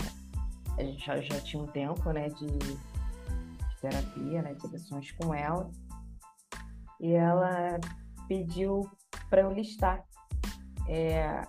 já, 0.99 1.21
já 1.21 1.41
tinha 1.41 1.63
um 1.63 1.67
tempo 1.67 2.11
né, 2.13 2.29
de, 2.29 2.47
de 2.47 2.79
terapia, 3.81 4.43
né, 4.43 4.55
de 4.55 4.69
sessões 4.69 5.13
com 5.13 5.35
ela. 5.35 5.71
E 7.01 7.13
ela 7.13 7.79
pediu 8.27 8.89
para 9.31 9.43
eu 9.43 9.53
listar 9.53 10.05
é, 10.89 11.43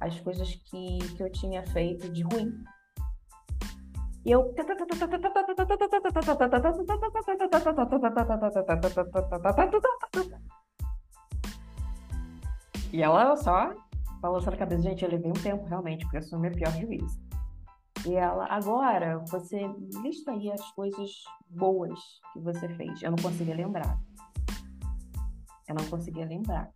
as 0.00 0.18
coisas 0.20 0.54
que, 0.54 0.98
que 1.16 1.22
eu 1.22 1.30
tinha 1.30 1.66
feito 1.68 2.08
de 2.10 2.22
ruim. 2.22 2.52
E 4.24 4.30
eu. 4.30 4.54
E 12.92 13.02
ela 13.02 13.36
só 13.36 13.74
balançando 14.20 14.56
a 14.56 14.58
cabeça, 14.58 14.82
gente, 14.82 15.04
eu 15.04 15.10
levei 15.10 15.30
um 15.30 15.34
tempo 15.34 15.66
realmente, 15.66 16.04
porque 16.04 16.18
eu 16.18 16.22
sou 16.22 16.38
minha 16.38 16.52
pior 16.52 16.72
juíza. 16.72 17.20
E 18.06 18.14
ela, 18.14 18.46
agora, 18.46 19.18
você 19.30 19.66
lista 20.02 20.32
aí 20.32 20.50
as 20.50 20.70
coisas 20.72 21.10
boas 21.48 21.98
que 22.32 22.40
você 22.40 22.68
fez. 22.76 23.02
Eu 23.02 23.12
não 23.12 23.18
conseguia 23.18 23.54
lembrar. 23.54 23.98
Eu 25.66 25.74
não 25.74 25.84
conseguia 25.86 26.26
lembrar. 26.26 26.70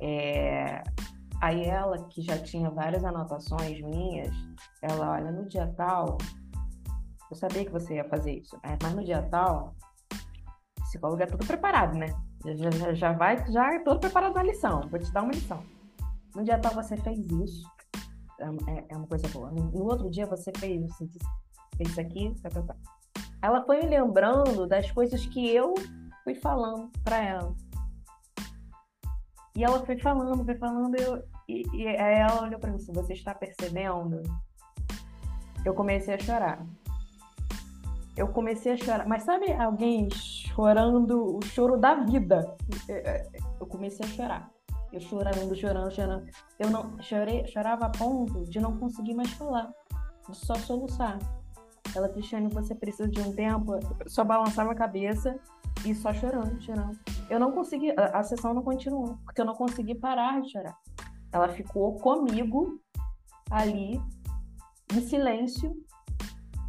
É... 0.00 0.82
Aí 1.40 1.64
ela, 1.64 2.06
que 2.08 2.20
já 2.20 2.38
tinha 2.38 2.70
várias 2.70 3.04
anotações 3.04 3.80
minhas, 3.80 4.32
ela, 4.80 5.12
olha, 5.12 5.32
no 5.32 5.48
dia 5.48 5.66
tal, 5.76 6.18
eu 7.28 7.36
sabia 7.36 7.64
que 7.64 7.72
você 7.72 7.94
ia 7.94 8.08
fazer 8.08 8.38
isso, 8.38 8.56
é, 8.62 8.76
mas 8.80 8.94
no 8.94 9.02
dia 9.02 9.22
tal, 9.22 9.74
o 10.78 10.82
psicólogo 10.82 11.22
é 11.22 11.26
tudo 11.26 11.44
preparado, 11.46 11.96
né? 11.96 12.06
Já, 12.44 12.70
já, 12.70 12.94
já 12.94 13.12
vai, 13.12 13.50
já 13.50 13.74
é 13.74 13.78
todo 13.80 13.98
preparado 14.00 14.34
na 14.34 14.42
lição. 14.42 14.82
Vou 14.88 15.00
te 15.00 15.10
dar 15.12 15.22
uma 15.22 15.32
lição. 15.32 15.64
No 16.34 16.44
dia 16.44 16.58
tal 16.58 16.74
você 16.74 16.96
fez 16.96 17.18
isso. 17.18 17.66
É, 18.42 18.72
é, 18.72 18.86
é 18.90 18.96
uma 18.96 19.06
coisa 19.06 19.28
boa. 19.28 19.50
No 19.50 19.84
outro 19.84 20.10
dia 20.10 20.26
você 20.26 20.50
fez, 20.56 20.82
você 20.82 21.06
fez 21.76 21.90
isso 21.90 22.00
aqui. 22.00 22.34
Tá, 22.42 22.48
tá, 22.50 22.62
tá. 22.62 22.76
Ela 23.40 23.64
foi 23.64 23.80
me 23.80 23.86
lembrando 23.86 24.66
das 24.66 24.90
coisas 24.90 25.24
que 25.26 25.48
eu 25.48 25.74
fui 26.24 26.34
falando 26.34 26.90
para 27.02 27.22
ela. 27.22 27.54
E 29.54 29.64
ela 29.64 29.84
foi 29.84 29.98
falando, 29.98 30.44
foi 30.44 30.54
falando, 30.54 30.96
eu, 30.96 31.22
e, 31.48 31.62
e 31.74 31.86
aí 31.86 32.20
ela 32.20 32.42
olhou 32.42 32.58
para 32.58 32.70
mim 32.70 32.76
assim, 32.76 32.92
você 32.92 33.12
está 33.12 33.34
percebendo? 33.34 34.22
Eu 35.64 35.74
comecei 35.74 36.14
a 36.14 36.18
chorar. 36.18 36.66
Eu 38.16 38.28
comecei 38.28 38.72
a 38.72 38.76
chorar. 38.76 39.06
Mas 39.06 39.22
sabe 39.24 39.52
alguém 39.52 40.08
chorando 40.10 41.36
o 41.36 41.44
choro 41.44 41.76
da 41.76 41.94
vida. 41.94 42.56
Eu 43.60 43.66
comecei 43.66 44.04
a 44.06 44.08
chorar. 44.08 44.51
Eu 44.92 45.00
chorando, 45.00 45.56
chorando, 45.56 45.90
chorando. 45.90 46.26
Eu 46.58 46.70
não 46.70 47.00
chorei, 47.00 47.46
chorava 47.46 47.86
a 47.86 47.90
ponto 47.90 48.44
de 48.44 48.60
não 48.60 48.76
conseguir 48.76 49.14
mais 49.14 49.30
falar, 49.30 49.72
só 50.32 50.54
soluçar. 50.54 51.18
Ela, 51.94 52.08
Cristiane, 52.08 52.48
você 52.48 52.74
precisa 52.74 53.08
de 53.08 53.20
um 53.20 53.32
tempo. 53.32 53.78
Só 54.06 54.22
balançava 54.22 54.72
a 54.72 54.74
cabeça 54.74 55.38
e 55.84 55.94
só 55.94 56.12
chorando, 56.12 56.60
chorando. 56.60 56.98
Eu 57.28 57.40
não 57.40 57.52
consegui, 57.52 57.90
a, 57.92 58.18
a 58.18 58.22
sessão 58.22 58.52
não 58.52 58.62
continuou, 58.62 59.18
porque 59.24 59.40
eu 59.40 59.44
não 59.44 59.54
consegui 59.54 59.94
parar 59.94 60.40
de 60.42 60.52
chorar. 60.52 60.76
Ela 61.32 61.48
ficou 61.48 61.96
comigo 61.96 62.78
ali, 63.50 64.00
em 64.94 65.00
silêncio, 65.00 65.74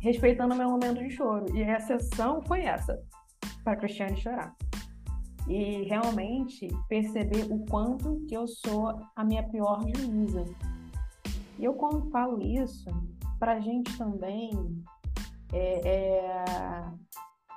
respeitando 0.01 0.53
o 0.53 0.57
meu 0.57 0.69
momento 0.69 0.99
de 0.99 1.09
choro. 1.09 1.45
E 1.55 1.63
a 1.63 1.79
sessão 1.79 2.41
foi 2.41 2.61
essa 2.61 3.01
para 3.63 3.75
Cristiane 3.75 4.17
chorar. 4.17 4.55
E 5.47 5.83
realmente 5.83 6.67
perceber 6.87 7.51
o 7.51 7.65
quanto 7.65 8.23
que 8.27 8.35
eu 8.35 8.47
sou 8.47 9.01
a 9.15 9.23
minha 9.23 9.43
pior 9.43 9.81
juíza. 9.95 10.45
E 11.59 11.65
eu 11.65 11.73
quando 11.73 12.09
falo 12.09 12.41
isso, 12.41 12.89
para 13.39 13.53
a 13.53 13.59
gente 13.59 13.97
também 13.97 14.51
é, 15.51 15.87
é, 15.87 16.85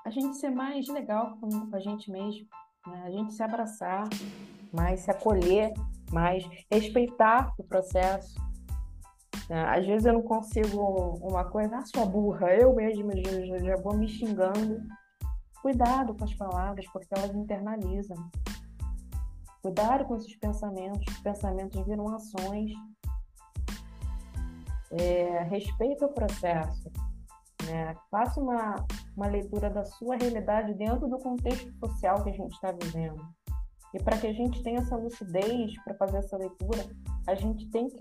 a 0.05 0.11
gente 0.11 0.37
ser 0.37 0.51
mais 0.51 0.87
legal 0.89 1.39
com 1.41 1.49
a 1.75 1.81
gente 1.81 2.11
mesmo, 2.11 2.47
né? 2.87 3.03
a 3.07 3.11
gente 3.11 3.33
se 3.33 3.43
abraçar, 3.43 4.09
mais 4.73 5.01
se 5.01 5.11
acolher, 5.11 5.73
mais 6.13 6.45
respeitar 6.71 7.55
o 7.59 7.65
processo. 7.65 8.35
Né? 9.49 9.65
Às 9.69 9.87
vezes 9.87 10.07
eu 10.07 10.13
não 10.13 10.23
consigo 10.23 10.81
uma 11.23 11.45
coisa, 11.45 11.77
ah, 11.77 11.87
sua 11.87 12.05
burra, 12.05 12.55
eu 12.55 12.75
mesma 12.75 13.13
já, 13.17 13.59
já 13.59 13.77
vou 13.77 13.97
me 13.97 14.09
xingando 14.09 14.83
Cuidado 15.63 16.15
com 16.15 16.25
as 16.25 16.35
palavras, 16.35 16.87
porque 16.93 17.09
elas 17.17 17.35
internalizam. 17.35 18.17
Cuidado 19.63 20.05
com 20.05 20.17
esses 20.17 20.37
pensamentos, 20.37 21.13
os 21.13 21.19
pensamentos 21.21 21.85
viram 21.85 22.15
ações. 22.15 22.73
É, 24.93 25.43
respeita 25.45 26.07
o 26.07 26.13
processo. 26.15 26.91
Né? 27.67 27.95
Faça 28.11 28.41
uma, 28.41 28.77
uma 29.17 29.27
leitura 29.27 29.69
da 29.69 29.85
sua 29.85 30.17
realidade 30.17 30.75
dentro 30.75 31.09
do 31.09 31.19
contexto 31.19 31.73
social 31.79 32.23
que 32.23 32.31
a 32.31 32.33
gente 32.33 32.53
está 32.53 32.71
vivendo. 32.71 33.21
E 33.93 34.03
para 34.03 34.19
que 34.19 34.27
a 34.27 34.33
gente 34.33 34.63
tenha 34.63 34.81
essa 34.81 34.97
lucidez 34.97 35.73
para 35.83 35.95
fazer 35.95 36.19
essa 36.19 36.37
leitura, 36.37 36.85
a 37.27 37.35
gente 37.35 37.69
tem 37.71 37.89
que. 37.89 38.01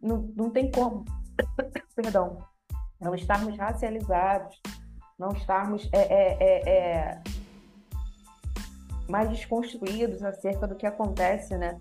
Não, 0.00 0.32
não 0.36 0.50
tem 0.50 0.70
como, 0.70 1.04
perdão, 1.94 2.38
não 3.00 3.14
estarmos 3.14 3.56
racializados, 3.56 4.60
não 5.18 5.30
estarmos 5.30 5.88
é, 5.92 6.00
é, 6.00 6.36
é, 6.40 6.70
é, 6.70 7.22
mais 9.08 9.28
desconstruídos 9.30 10.22
acerca 10.22 10.66
do 10.66 10.74
que 10.74 10.86
acontece, 10.86 11.56
né? 11.56 11.80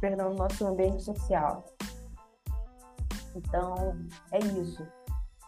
Perdão, 0.00 0.30
no 0.30 0.36
nosso 0.36 0.66
ambiente 0.66 1.02
social. 1.02 1.64
Então, 3.34 3.96
é 4.32 4.38
isso. 4.38 4.86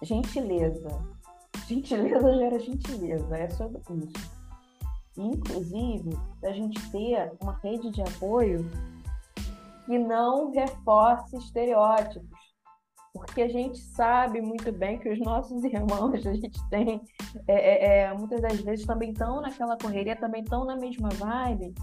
Gentileza. 0.02 0.88
Gentileza 1.66 2.34
gera 2.34 2.58
gentileza, 2.58 3.36
é 3.36 3.50
sobre 3.50 3.80
isso. 3.94 4.40
Inclusive, 5.16 6.18
a 6.42 6.52
gente 6.52 6.90
ter 6.90 7.32
uma 7.40 7.52
rede 7.62 7.90
de 7.90 8.02
apoio 8.02 8.68
que 9.84 9.98
não 9.98 10.50
reforce 10.50 11.36
estereótipos 11.36 12.39
porque 13.12 13.42
a 13.42 13.48
gente 13.48 13.78
sabe 13.78 14.40
muito 14.40 14.70
bem 14.72 14.98
que 14.98 15.08
os 15.08 15.18
nossos 15.20 15.62
irmãos, 15.64 16.26
a 16.26 16.34
gente 16.34 16.68
tem, 16.68 17.00
é, 17.48 17.54
é, 17.54 17.98
é, 18.02 18.14
muitas 18.14 18.40
das 18.40 18.60
vezes 18.60 18.86
também 18.86 19.12
estão 19.12 19.40
naquela 19.40 19.76
correria, 19.76 20.16
também 20.16 20.42
estão 20.42 20.64
na 20.64 20.76
mesma 20.76 21.08
vibe, 21.10 21.74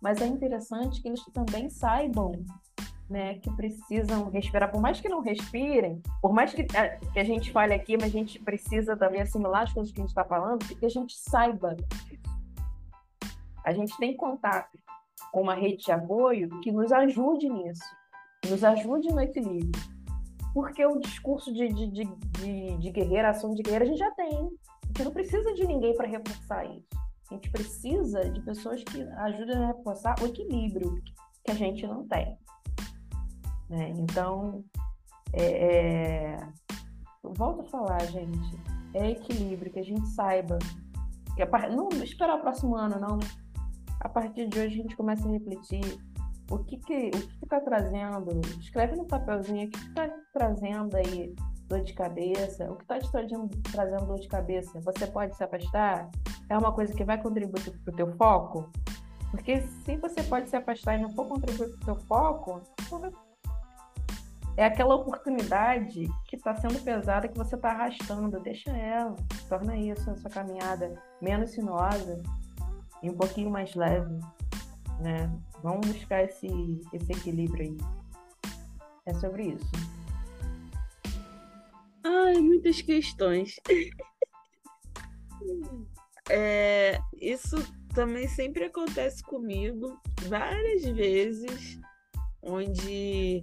mas 0.00 0.20
é 0.20 0.26
interessante 0.26 1.02
que 1.02 1.08
eles 1.08 1.24
também 1.32 1.68
saibam 1.68 2.32
né, 3.08 3.38
que 3.38 3.50
precisam 3.54 4.30
respirar, 4.30 4.70
por 4.70 4.80
mais 4.80 5.00
que 5.00 5.08
não 5.08 5.20
respirem, 5.20 6.02
por 6.20 6.32
mais 6.32 6.52
que, 6.52 6.66
é, 6.76 6.98
que 7.12 7.18
a 7.18 7.24
gente 7.24 7.52
fale 7.52 7.72
aqui, 7.72 7.96
mas 7.96 8.06
a 8.06 8.18
gente 8.18 8.38
precisa 8.40 8.96
também 8.96 9.22
assimilar 9.22 9.62
as 9.62 9.72
coisas 9.72 9.92
que 9.92 10.00
a 10.00 10.02
gente 10.02 10.10
está 10.10 10.24
falando, 10.24 10.66
que 10.66 10.84
a 10.84 10.88
gente 10.88 11.16
saiba. 11.16 11.76
A 13.64 13.72
gente 13.72 13.96
tem 13.96 14.16
contato 14.16 14.76
com 15.32 15.42
uma 15.42 15.54
rede 15.54 15.84
de 15.84 15.92
apoio 15.92 16.48
que 16.60 16.72
nos 16.72 16.90
ajude 16.92 17.48
nisso, 17.48 17.84
nos 18.48 18.62
ajude 18.64 19.08
no 19.08 19.20
equilíbrio 19.20 19.95
porque 20.56 20.86
o 20.86 20.98
discurso 20.98 21.52
de, 21.52 21.68
de, 21.68 21.86
de, 21.88 22.04
de, 22.40 22.78
de 22.78 22.90
guerreira, 22.90 23.28
ação 23.28 23.54
de 23.54 23.62
guerreira, 23.62 23.84
a 23.84 23.88
gente 23.88 23.98
já 23.98 24.10
tem. 24.12 24.30
A 24.30 24.86
gente 24.86 25.04
não 25.04 25.12
precisa 25.12 25.52
de 25.52 25.66
ninguém 25.66 25.94
para 25.94 26.08
reforçar 26.08 26.64
isso. 26.64 26.88
A 27.30 27.34
gente 27.34 27.50
precisa 27.50 28.30
de 28.30 28.40
pessoas 28.40 28.82
que 28.82 29.02
ajudem 29.02 29.54
a 29.54 29.66
reforçar 29.66 30.14
o 30.18 30.26
equilíbrio. 30.26 30.94
que 31.44 31.50
a 31.50 31.54
gente 31.54 31.86
não 31.86 32.08
tem. 32.08 32.38
Né? 33.68 33.90
Então, 33.98 34.64
é, 35.34 35.44
é... 35.44 36.48
volto 37.22 37.60
a 37.60 37.64
falar, 37.64 38.00
gente, 38.06 38.58
é 38.94 39.10
equilíbrio, 39.10 39.70
que 39.70 39.80
a 39.80 39.84
gente 39.84 40.08
saiba. 40.08 40.58
A... 41.38 41.68
Não 41.68 41.90
esperar 42.02 42.38
o 42.38 42.40
próximo 42.40 42.76
ano, 42.76 42.98
não. 42.98 43.18
A 44.00 44.08
partir 44.08 44.48
de 44.48 44.58
hoje 44.58 44.80
a 44.80 44.82
gente 44.84 44.96
começa 44.96 45.28
a 45.28 45.32
refletir 45.32 45.98
o 46.50 46.58
que 46.58 46.76
que 46.78 47.08
o 47.08 47.10
que 47.10 47.44
está 47.44 47.60
trazendo. 47.60 48.40
Escreve 48.60 48.96
no 48.96 49.06
papelzinho 49.06 49.68
o 49.68 49.70
que 49.70 49.78
está 49.78 50.08
trazendo 50.32 50.96
aí 50.96 51.34
dor 51.68 51.82
de 51.82 51.92
cabeça, 51.92 52.70
o 52.70 52.76
que 52.76 52.82
está 52.82 52.98
te 52.98 53.10
trazendo, 53.10 53.48
trazendo 53.72 54.06
dor 54.06 54.18
de 54.18 54.28
cabeça, 54.28 54.80
você 54.80 55.06
pode 55.06 55.36
se 55.36 55.42
afastar? 55.42 56.08
É 56.48 56.56
uma 56.56 56.72
coisa 56.72 56.94
que 56.94 57.04
vai 57.04 57.20
contribuir 57.20 57.72
para 57.84 57.92
o 57.92 57.96
teu 57.96 58.16
foco? 58.16 58.70
Porque 59.30 59.60
se 59.60 59.96
você 59.96 60.22
pode 60.22 60.48
se 60.48 60.56
afastar 60.56 60.98
e 60.98 61.02
não 61.02 61.10
for 61.10 61.26
contribuir 61.26 61.70
para 61.70 61.76
o 61.76 61.84
teu 61.84 62.06
foco, 62.06 62.62
é 64.56 64.64
aquela 64.64 64.94
oportunidade 64.94 66.06
que 66.26 66.36
está 66.36 66.54
sendo 66.54 66.82
pesada 66.82 67.28
que 67.28 67.36
você 67.36 67.56
está 67.56 67.70
arrastando. 67.70 68.40
Deixa 68.40 68.70
ela, 68.70 69.14
torna 69.48 69.76
isso 69.76 70.08
a 70.10 70.16
sua 70.16 70.30
caminhada 70.30 70.94
menos 71.20 71.50
sinuosa 71.50 72.22
e 73.02 73.10
um 73.10 73.14
pouquinho 73.14 73.50
mais 73.50 73.74
leve, 73.74 74.18
né? 75.00 75.30
Vamos 75.62 75.86
buscar 75.86 76.24
esse, 76.24 76.80
esse 76.92 77.12
equilíbrio 77.12 77.62
aí. 77.62 77.76
É 79.06 79.14
sobre 79.14 79.48
isso. 79.48 79.70
Ai, 82.04 82.34
muitas 82.40 82.80
questões. 82.82 83.56
É, 86.28 86.98
isso 87.20 87.56
também 87.94 88.26
sempre 88.26 88.64
acontece 88.64 89.22
comigo 89.22 89.96
várias 90.28 90.84
vezes, 90.84 91.78
onde 92.42 93.42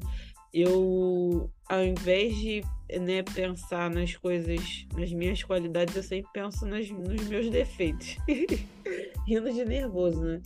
eu, 0.54 1.50
ao 1.68 1.84
invés 1.84 2.36
de 2.36 2.62
né, 3.00 3.24
pensar 3.24 3.90
nas 3.90 4.16
coisas, 4.16 4.86
nas 4.96 5.12
minhas 5.12 5.42
qualidades, 5.44 5.96
eu 5.96 6.04
sempre 6.04 6.32
penso 6.34 6.66
nas, 6.66 6.90
nos 6.90 7.26
meus 7.28 7.50
defeitos. 7.50 8.18
Rindo 9.26 9.52
de 9.52 9.66
nervoso, 9.66 10.22
né? 10.22 10.42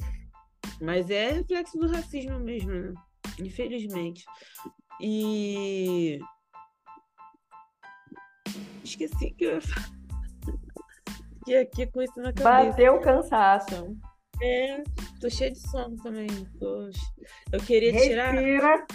Mas 0.82 1.10
é 1.10 1.32
reflexo 1.32 1.78
do 1.78 1.88
racismo 1.88 2.40
mesmo, 2.40 2.72
né? 2.72 2.94
Infelizmente. 3.40 4.24
E 5.02 6.20
Esqueci 8.88 9.32
que 9.32 9.46
eu 9.46 9.56
ia 9.56 9.62
falar. 9.62 9.90
E 11.46 11.56
aqui 11.56 11.88
com 11.88 12.02
isso 12.02 12.18
na 12.18 12.34
cabeça. 12.34 12.70
Bateu 12.70 12.96
o 12.96 13.02
cansaço. 13.02 13.98
É, 14.42 14.84
tô 15.20 15.30
cheia 15.30 15.52
de 15.52 15.60
sono 15.60 15.96
também. 15.98 16.28
Tô... 16.60 16.90
Eu 17.52 17.60
queria 17.60 17.92
Respira. 17.92 18.34
tirar. 18.34 18.86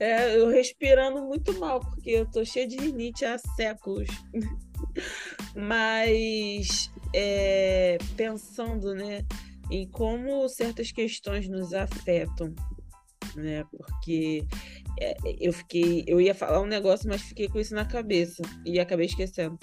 É, 0.00 0.36
eu 0.36 0.48
respirando 0.48 1.22
muito 1.22 1.58
mal, 1.60 1.80
porque 1.80 2.10
eu 2.10 2.30
tô 2.30 2.44
cheia 2.44 2.66
de 2.66 2.76
rinite 2.76 3.24
há 3.24 3.38
séculos. 3.38 4.08
Mas 5.54 6.90
é, 7.14 7.96
pensando 8.16 8.92
né, 8.92 9.24
em 9.70 9.86
como 9.86 10.48
certas 10.48 10.90
questões 10.90 11.48
nos 11.48 11.72
afetam, 11.72 12.52
né? 13.36 13.64
Porque 13.70 14.44
é, 15.00 15.16
eu 15.40 15.52
fiquei, 15.52 16.04
eu 16.08 16.20
ia 16.20 16.34
falar 16.34 16.60
um 16.60 16.66
negócio, 16.66 17.08
mas 17.08 17.22
fiquei 17.22 17.48
com 17.48 17.60
isso 17.60 17.74
na 17.74 17.84
cabeça 17.84 18.42
e 18.66 18.80
acabei 18.80 19.06
esquecendo. 19.06 19.56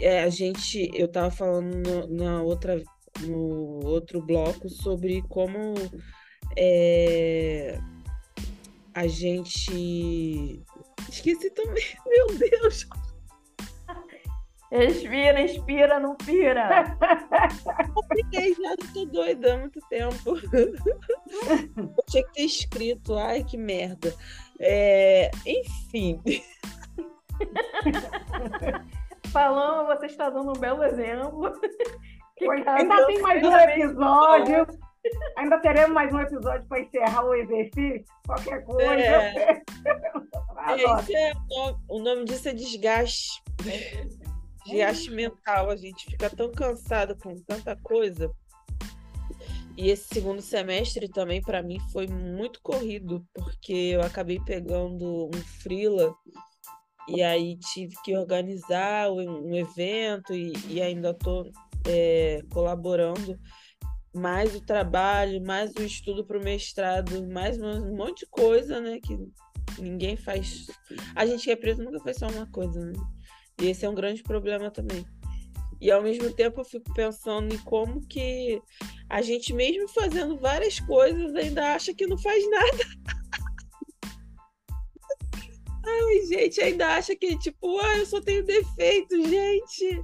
É, 0.00 0.22
a 0.22 0.30
gente, 0.30 0.90
eu 0.94 1.06
tava 1.06 1.30
falando 1.30 1.76
no, 1.76 2.06
na 2.08 2.42
outra, 2.42 2.82
no 3.20 3.84
outro 3.84 4.20
bloco 4.20 4.68
sobre 4.68 5.22
como 5.28 5.74
é, 6.56 7.78
a 8.94 9.06
gente 9.06 10.62
esqueci 11.10 11.50
também, 11.50 11.84
meu 12.08 12.38
Deus. 12.38 12.86
Respira, 14.74 15.40
inspira, 15.40 16.00
não 16.00 16.16
pira. 16.16 16.96
Fiquei 18.12 18.54
já, 18.54 18.74
tô 18.92 19.04
doida 19.04 19.54
há 19.54 19.58
muito 19.58 19.80
tempo. 19.88 20.34
Eu 21.76 22.04
tinha 22.10 22.24
que 22.24 22.32
ter 22.32 22.42
escrito, 22.42 23.16
ai 23.16 23.44
que 23.44 23.56
merda. 23.56 24.12
É, 24.58 25.30
enfim. 25.46 26.20
Falando, 29.30 29.86
você 29.86 30.06
está 30.06 30.28
dando 30.28 30.50
um 30.50 30.60
belo 30.60 30.82
exemplo. 30.82 31.52
ainda 32.66 33.06
tem 33.06 33.20
mais 33.20 33.44
um 33.44 33.56
episódio. 33.56 34.66
Ainda 35.36 35.58
teremos 35.60 35.92
mais 35.92 36.12
um 36.12 36.18
episódio 36.18 36.66
para 36.66 36.80
encerrar 36.80 37.24
o 37.24 37.34
exercício. 37.34 38.04
Qualquer 38.26 38.64
coisa. 38.64 38.90
É. 38.90 39.62
Esse 40.76 41.14
é 41.14 41.32
o, 41.32 41.56
nome, 41.56 41.78
o 41.88 41.98
nome 42.00 42.24
disso 42.24 42.48
é 42.48 42.52
desgaste. 42.54 43.40
Desgaste 44.64 45.10
mental. 45.10 45.70
A 45.70 45.76
gente 45.76 46.06
fica 46.06 46.30
tão 46.30 46.50
cansado 46.52 47.16
com 47.16 47.34
tanta 47.42 47.76
coisa. 47.76 48.30
E 49.76 49.90
esse 49.90 50.06
segundo 50.12 50.40
semestre 50.40 51.08
também 51.08 51.42
para 51.42 51.62
mim 51.62 51.78
foi 51.92 52.06
muito 52.06 52.60
corrido, 52.62 53.26
porque 53.34 53.72
eu 53.72 54.02
acabei 54.02 54.38
pegando 54.38 55.26
um 55.26 55.42
freela 55.62 56.14
e 57.08 57.22
aí 57.22 57.58
tive 57.58 57.94
que 58.04 58.16
organizar 58.16 59.10
um 59.10 59.54
evento 59.54 60.32
e, 60.32 60.52
e 60.68 60.80
ainda 60.80 61.10
estou 61.10 61.50
é, 61.86 62.40
colaborando 62.52 63.38
mais 64.14 64.54
o 64.54 64.60
trabalho, 64.60 65.44
mais 65.44 65.72
o 65.74 65.82
estudo 65.82 66.24
para 66.24 66.38
o 66.38 66.42
mestrado, 66.42 67.26
mais 67.28 67.60
um 67.60 67.96
monte 67.96 68.20
de 68.20 68.26
coisa, 68.26 68.80
né? 68.80 69.00
Que 69.00 69.18
ninguém 69.78 70.16
faz. 70.16 70.68
A 71.16 71.26
gente 71.26 71.44
que 71.44 71.50
é 71.50 71.56
preso 71.56 71.82
nunca 71.82 71.98
faz 72.00 72.18
só 72.18 72.28
uma 72.28 72.46
coisa, 72.46 72.80
né? 72.80 72.92
E 73.60 73.66
esse 73.68 73.84
é 73.84 73.88
um 73.88 73.94
grande 73.94 74.22
problema 74.22 74.70
também. 74.70 75.04
E 75.80 75.90
ao 75.90 76.02
mesmo 76.02 76.32
tempo 76.32 76.60
eu 76.60 76.64
fico 76.64 76.92
pensando 76.94 77.54
em 77.54 77.58
como 77.58 78.00
que 78.06 78.60
a 79.08 79.20
gente, 79.20 79.52
mesmo 79.52 79.88
fazendo 79.88 80.38
várias 80.38 80.80
coisas, 80.80 81.34
ainda 81.34 81.74
acha 81.74 81.92
que 81.94 82.06
não 82.06 82.16
faz 82.16 82.48
nada. 82.50 82.84
Ai, 85.86 86.26
gente, 86.26 86.60
ainda 86.62 86.94
acha 86.94 87.14
que, 87.14 87.38
tipo, 87.38 87.78
ah, 87.78 87.98
eu 87.98 88.06
só 88.06 88.20
tenho 88.20 88.42
defeito, 88.44 89.22
gente. 89.28 90.02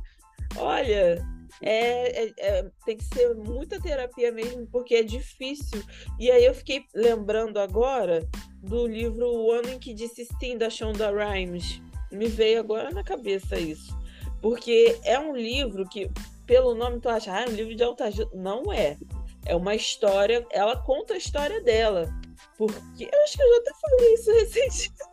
Olha, 0.57 1.27
é, 1.63 2.25
é, 2.25 2.33
é, 2.39 2.71
tem 2.85 2.97
que 2.97 3.05
ser 3.05 3.35
muita 3.35 3.81
terapia 3.81 4.31
mesmo, 4.33 4.67
porque 4.67 4.97
é 4.97 5.03
difícil. 5.03 5.83
E 6.19 6.31
aí 6.31 6.45
eu 6.45 6.55
fiquei 6.55 6.85
lembrando 6.95 7.59
agora 7.59 8.27
do 8.63 8.87
livro 8.87 9.27
O 9.27 9.53
Ano 9.53 9.71
em 9.71 9.79
que 9.79 9.95
Disse 9.95 10.27
Sim, 10.39 10.59
da 10.59 10.71
Shonda 10.71 11.11
Rhimes. 11.11 11.81
Me 12.11 12.27
veio 12.27 12.61
agora 12.61 12.91
na 12.91 13.05
cabeça 13.05 13.59
isso. 13.59 13.97
Porque 14.41 14.99
é 15.05 15.19
um 15.19 15.37
livro 15.37 15.89
que, 15.89 16.11
pelo 16.47 16.75
nome, 16.75 17.01
tu 17.01 17.09
acha, 17.09 17.33
ah, 17.33 17.43
é 17.43 17.49
um 17.49 17.53
livro 17.53 17.75
de 17.75 17.83
autoajuda. 17.83 18.31
Não 18.35 18.73
é. 18.73 18.97
É 19.47 19.55
uma 19.55 19.75
história, 19.75 20.47
ela 20.51 20.77
conta 20.77 21.15
a 21.15 21.19
história 21.19 21.61
dela. 21.63 22.09
Porque 22.57 23.05
eu 23.05 23.23
acho 23.23 23.37
que 23.37 23.43
eu 23.43 23.49
já 23.49 23.61
até 23.61 23.73
falei 23.81 24.15
isso 24.15 24.33
recentemente. 24.33 25.11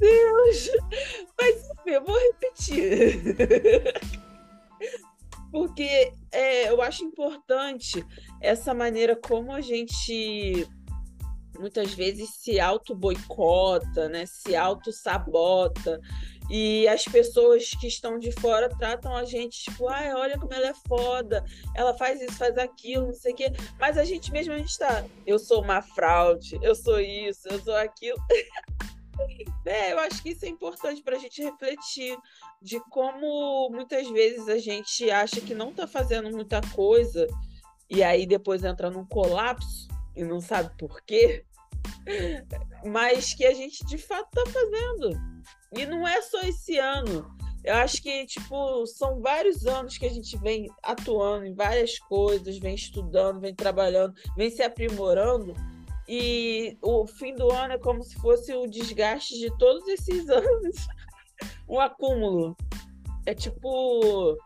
Deus! 0.00 0.70
Mas 1.38 1.56
enfim, 1.56 1.90
eu 1.90 2.04
vou 2.04 2.18
repetir. 2.18 3.20
Porque 5.52 6.12
é, 6.32 6.70
eu 6.70 6.80
acho 6.80 7.04
importante 7.04 8.04
essa 8.40 8.72
maneira 8.72 9.14
como 9.14 9.52
a 9.52 9.60
gente 9.60 10.66
muitas 11.60 11.94
vezes 11.94 12.30
se 12.30 12.58
auto-boicota, 12.58 14.08
né? 14.08 14.24
se 14.26 14.56
auto-sabota. 14.56 16.00
E 16.50 16.88
as 16.88 17.04
pessoas 17.04 17.70
que 17.70 17.86
estão 17.86 18.18
de 18.18 18.32
fora 18.32 18.68
tratam 18.68 19.14
a 19.14 19.24
gente 19.24 19.62
tipo, 19.62 19.86
ai, 19.86 20.12
olha 20.12 20.36
como 20.36 20.52
ela 20.52 20.66
é 20.66 20.74
foda, 20.88 21.44
ela 21.76 21.94
faz 21.94 22.20
isso, 22.20 22.36
faz 22.36 22.58
aquilo, 22.58 23.06
não 23.06 23.14
sei 23.14 23.32
o 23.32 23.36
quê. 23.36 23.52
Mas 23.78 23.96
a 23.96 24.04
gente 24.04 24.32
mesmo, 24.32 24.52
a 24.52 24.58
gente 24.58 24.76
tá, 24.76 25.04
eu 25.24 25.38
sou 25.38 25.62
uma 25.62 25.80
fraude, 25.80 26.58
eu 26.60 26.74
sou 26.74 26.98
isso, 26.98 27.46
eu 27.48 27.60
sou 27.60 27.76
aquilo. 27.76 28.18
é, 29.64 29.92
eu 29.92 30.00
acho 30.00 30.20
que 30.20 30.30
isso 30.30 30.44
é 30.44 30.48
importante 30.48 31.02
para 31.02 31.14
a 31.16 31.20
gente 31.20 31.40
refletir 31.40 32.18
de 32.60 32.80
como 32.90 33.70
muitas 33.70 34.08
vezes 34.10 34.48
a 34.48 34.58
gente 34.58 35.08
acha 35.08 35.40
que 35.40 35.54
não 35.54 35.70
está 35.70 35.86
fazendo 35.86 36.30
muita 36.30 36.60
coisa 36.74 37.28
e 37.88 38.02
aí 38.02 38.26
depois 38.26 38.64
entra 38.64 38.90
num 38.90 39.04
colapso 39.04 39.88
e 40.16 40.24
não 40.24 40.40
sabe 40.40 40.70
por 40.76 41.00
quê 41.02 41.44
mas 42.84 43.34
que 43.34 43.44
a 43.44 43.54
gente 43.54 43.84
de 43.86 43.98
fato 43.98 44.28
está 44.28 44.50
fazendo. 44.50 45.20
E 45.76 45.86
não 45.86 46.06
é 46.06 46.20
só 46.22 46.40
esse 46.42 46.78
ano. 46.78 47.30
Eu 47.62 47.74
acho 47.74 48.02
que, 48.02 48.24
tipo, 48.26 48.86
são 48.86 49.20
vários 49.20 49.66
anos 49.66 49.98
que 49.98 50.06
a 50.06 50.10
gente 50.10 50.36
vem 50.38 50.66
atuando 50.82 51.44
em 51.44 51.54
várias 51.54 51.98
coisas, 51.98 52.58
vem 52.58 52.74
estudando, 52.74 53.40
vem 53.40 53.54
trabalhando, 53.54 54.14
vem 54.36 54.50
se 54.50 54.62
aprimorando. 54.62 55.54
E 56.08 56.76
o 56.82 57.06
fim 57.06 57.34
do 57.34 57.52
ano 57.52 57.74
é 57.74 57.78
como 57.78 58.02
se 58.02 58.16
fosse 58.16 58.52
o 58.54 58.66
desgaste 58.66 59.38
de 59.38 59.56
todos 59.58 59.86
esses 59.88 60.28
anos 60.30 60.76
um 61.68 61.78
acúmulo. 61.78 62.56
É 63.26 63.34
tipo 63.34 64.36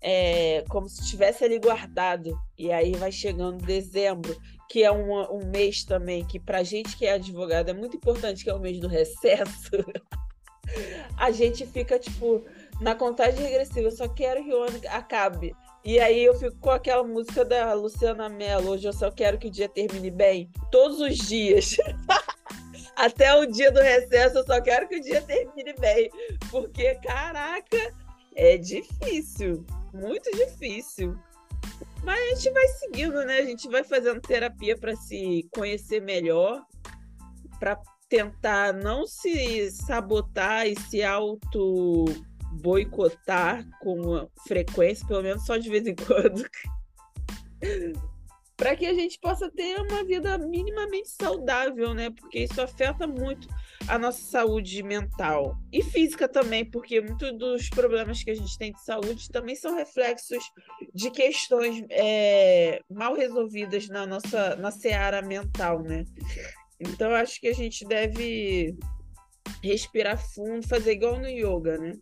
é, 0.00 0.64
como 0.68 0.88
se 0.88 1.02
estivesse 1.02 1.44
ali 1.44 1.58
guardado. 1.58 2.38
E 2.56 2.72
aí 2.72 2.92
vai 2.92 3.10
chegando 3.10 3.64
dezembro, 3.64 4.36
que 4.70 4.84
é 4.84 4.92
um, 4.92 5.12
um 5.34 5.44
mês 5.46 5.82
também 5.82 6.24
que, 6.24 6.38
para 6.38 6.62
gente 6.62 6.96
que 6.96 7.04
é 7.04 7.14
advogado, 7.14 7.68
é 7.68 7.72
muito 7.72 7.96
importante, 7.96 8.44
que 8.44 8.50
é 8.50 8.54
o 8.54 8.60
mês 8.60 8.78
do 8.78 8.86
recesso. 8.86 9.72
a 11.18 11.32
gente 11.32 11.66
fica, 11.66 11.98
tipo, 11.98 12.44
na 12.80 12.94
contagem 12.94 13.42
regressiva, 13.42 13.88
eu 13.88 13.90
só 13.90 14.08
quero 14.08 14.44
que 14.44 14.54
o 14.54 14.62
ano 14.62 14.80
acabe. 14.88 15.52
E 15.84 15.98
aí 15.98 16.24
eu 16.24 16.38
fico 16.38 16.56
com 16.58 16.70
aquela 16.70 17.02
música 17.02 17.44
da 17.44 17.72
Luciana 17.72 18.28
Mello, 18.28 18.70
hoje 18.70 18.86
eu 18.86 18.92
só 18.92 19.10
quero 19.10 19.38
que 19.38 19.48
o 19.48 19.50
dia 19.50 19.68
termine 19.68 20.08
bem, 20.08 20.48
todos 20.70 21.00
os 21.00 21.18
dias. 21.18 21.76
Até 22.94 23.34
o 23.34 23.46
dia 23.46 23.72
do 23.72 23.80
recesso, 23.80 24.38
eu 24.38 24.46
só 24.46 24.60
quero 24.60 24.86
que 24.86 24.98
o 24.98 25.02
dia 25.02 25.20
termine 25.20 25.74
bem. 25.80 26.08
Porque, 26.48 26.94
caraca, 26.96 27.92
é 28.36 28.56
difícil, 28.56 29.66
muito 29.92 30.30
difícil. 30.30 31.18
Mas 32.02 32.20
a 32.20 32.34
gente 32.34 32.50
vai 32.50 32.68
seguindo, 32.68 33.24
né? 33.24 33.38
A 33.38 33.44
gente 33.44 33.68
vai 33.68 33.84
fazendo 33.84 34.20
terapia 34.20 34.76
para 34.76 34.96
se 34.96 35.48
conhecer 35.52 36.00
melhor, 36.00 36.62
para 37.58 37.78
tentar 38.08 38.72
não 38.72 39.06
se 39.06 39.70
sabotar 39.70 40.66
e 40.66 40.78
se 40.78 41.02
auto 41.02 42.04
boicotar 42.60 43.64
com 43.80 44.28
frequência, 44.46 45.06
pelo 45.06 45.22
menos 45.22 45.44
só 45.44 45.56
de 45.56 45.68
vez 45.68 45.86
em 45.86 45.94
quando. 45.94 46.44
para 48.60 48.76
que 48.76 48.84
a 48.84 48.92
gente 48.92 49.18
possa 49.18 49.50
ter 49.50 49.80
uma 49.80 50.04
vida 50.04 50.36
minimamente 50.36 51.08
saudável, 51.08 51.94
né? 51.94 52.10
Porque 52.10 52.40
isso 52.40 52.60
afeta 52.60 53.06
muito 53.06 53.48
a 53.88 53.98
nossa 53.98 54.20
saúde 54.20 54.82
mental 54.82 55.56
e 55.72 55.82
física 55.82 56.28
também, 56.28 56.62
porque 56.62 57.00
muitos 57.00 57.38
dos 57.38 57.70
problemas 57.70 58.22
que 58.22 58.30
a 58.30 58.34
gente 58.34 58.58
tem 58.58 58.70
de 58.70 58.84
saúde 58.84 59.30
também 59.30 59.56
são 59.56 59.74
reflexos 59.74 60.44
de 60.94 61.10
questões 61.10 61.82
é, 61.88 62.82
mal 62.90 63.14
resolvidas 63.14 63.88
na 63.88 64.04
nossa 64.04 64.54
na 64.56 64.70
seara 64.70 65.22
mental, 65.22 65.82
né? 65.82 66.04
Então 66.78 67.14
acho 67.14 67.40
que 67.40 67.48
a 67.48 67.54
gente 67.54 67.86
deve 67.86 68.76
respirar 69.64 70.18
fundo, 70.34 70.68
fazer 70.68 70.92
igual 70.92 71.18
no 71.18 71.28
yoga, 71.28 71.78
né? 71.78 71.94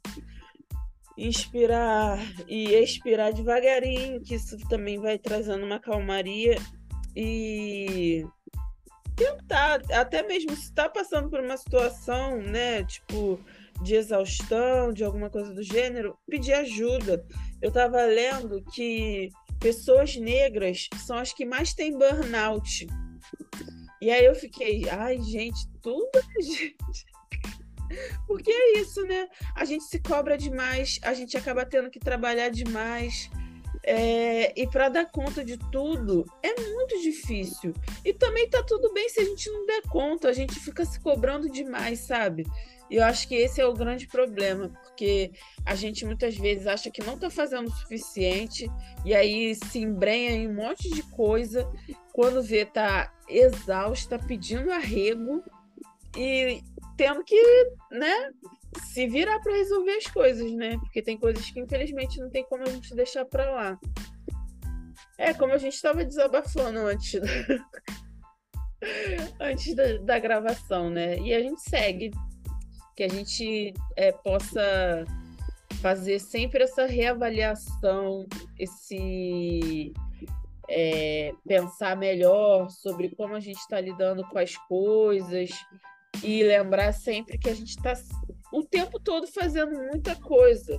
Inspirar 1.18 2.18
e 2.46 2.72
expirar 2.74 3.32
devagarinho, 3.32 4.22
que 4.22 4.36
isso 4.36 4.56
também 4.68 4.98
vai 4.98 5.18
trazendo 5.18 5.66
uma 5.66 5.80
calmaria 5.80 6.56
e 7.16 8.24
tentar, 9.16 9.80
até 9.92 10.22
mesmo 10.22 10.54
se 10.54 10.64
está 10.64 10.88
passando 10.88 11.28
por 11.28 11.40
uma 11.40 11.56
situação, 11.56 12.40
né, 12.40 12.84
tipo 12.84 13.40
de 13.82 13.96
exaustão, 13.96 14.92
de 14.92 15.02
alguma 15.02 15.28
coisa 15.28 15.52
do 15.52 15.62
gênero, 15.62 16.16
pedir 16.28 16.52
ajuda. 16.52 17.24
Eu 17.60 17.68
estava 17.68 18.02
lendo 18.02 18.62
que 18.72 19.30
pessoas 19.58 20.16
negras 20.16 20.88
são 21.04 21.18
as 21.18 21.32
que 21.32 21.44
mais 21.44 21.74
têm 21.74 21.98
burnout. 21.98 22.86
E 24.00 24.10
aí 24.10 24.24
eu 24.24 24.34
fiquei, 24.34 24.88
ai, 24.88 25.20
gente, 25.20 25.58
tudo, 25.82 26.20
gente. 26.40 27.04
Porque 28.26 28.50
é 28.50 28.78
isso, 28.80 29.02
né? 29.02 29.28
A 29.54 29.64
gente 29.64 29.84
se 29.84 29.98
cobra 30.00 30.36
demais, 30.36 30.98
a 31.02 31.14
gente 31.14 31.36
acaba 31.36 31.64
tendo 31.64 31.90
que 31.90 31.98
trabalhar 31.98 32.48
demais. 32.48 33.30
É, 33.84 34.52
e 34.60 34.66
para 34.66 34.88
dar 34.88 35.10
conta 35.10 35.44
de 35.44 35.56
tudo 35.56 36.24
é 36.42 36.60
muito 36.60 37.00
difícil. 37.00 37.72
E 38.04 38.12
também 38.12 38.48
tá 38.48 38.62
tudo 38.62 38.92
bem 38.92 39.08
se 39.08 39.20
a 39.20 39.24
gente 39.24 39.48
não 39.50 39.64
der 39.66 39.82
conta, 39.82 40.28
a 40.28 40.32
gente 40.32 40.58
fica 40.58 40.84
se 40.84 41.00
cobrando 41.00 41.48
demais, 41.48 42.00
sabe? 42.00 42.44
E 42.90 42.96
eu 42.96 43.04
acho 43.04 43.28
que 43.28 43.34
esse 43.34 43.60
é 43.60 43.66
o 43.66 43.74
grande 43.74 44.06
problema, 44.06 44.70
porque 44.82 45.30
a 45.64 45.74
gente 45.74 46.06
muitas 46.06 46.36
vezes 46.36 46.66
acha 46.66 46.90
que 46.90 47.04
não 47.04 47.14
está 47.14 47.28
fazendo 47.28 47.68
o 47.68 47.74
suficiente 47.74 48.70
e 49.04 49.14
aí 49.14 49.54
se 49.54 49.78
embrenha 49.78 50.30
em 50.30 50.48
um 50.48 50.54
monte 50.54 50.88
de 50.90 51.02
coisa, 51.02 51.70
quando 52.12 52.42
vê 52.42 52.64
tá 52.64 53.12
exausta, 53.28 54.18
pedindo 54.18 54.72
arrego 54.72 55.42
e 56.16 56.62
tendo 56.98 57.22
que, 57.24 57.40
né, 57.92 58.30
se 58.92 59.06
virar 59.06 59.38
para 59.38 59.56
resolver 59.56 59.92
as 59.92 60.06
coisas, 60.08 60.52
né? 60.52 60.76
Porque 60.78 61.00
tem 61.00 61.16
coisas 61.16 61.48
que 61.48 61.60
infelizmente 61.60 62.20
não 62.20 62.28
tem 62.28 62.44
como 62.44 62.64
a 62.64 62.68
gente 62.68 62.94
deixar 62.94 63.24
para 63.24 63.48
lá. 63.50 63.78
É 65.16 65.32
como 65.32 65.52
a 65.52 65.58
gente 65.58 65.74
estava 65.74 66.04
desabafando 66.04 66.80
antes, 66.80 67.20
da... 67.20 67.28
antes 69.40 69.74
da, 69.74 69.98
da, 69.98 70.18
gravação, 70.18 70.90
né? 70.90 71.18
E 71.20 71.32
a 71.32 71.40
gente 71.40 71.60
segue, 71.62 72.10
que 72.96 73.04
a 73.04 73.08
gente 73.08 73.72
é, 73.96 74.10
possa 74.12 75.04
fazer 75.80 76.18
sempre 76.18 76.64
essa 76.64 76.84
reavaliação, 76.86 78.26
esse 78.58 79.92
é, 80.68 81.32
pensar 81.46 81.96
melhor 81.96 82.68
sobre 82.70 83.14
como 83.14 83.36
a 83.36 83.40
gente 83.40 83.58
está 83.58 83.80
lidando 83.80 84.24
com 84.28 84.38
as 84.38 84.56
coisas, 84.68 85.50
e 86.22 86.42
lembrar 86.42 86.92
sempre 86.92 87.38
que 87.38 87.48
a 87.48 87.54
gente 87.54 87.70
está 87.70 87.94
o 88.52 88.64
tempo 88.64 88.98
todo 88.98 89.26
fazendo 89.26 89.72
muita 89.72 90.14
coisa. 90.16 90.78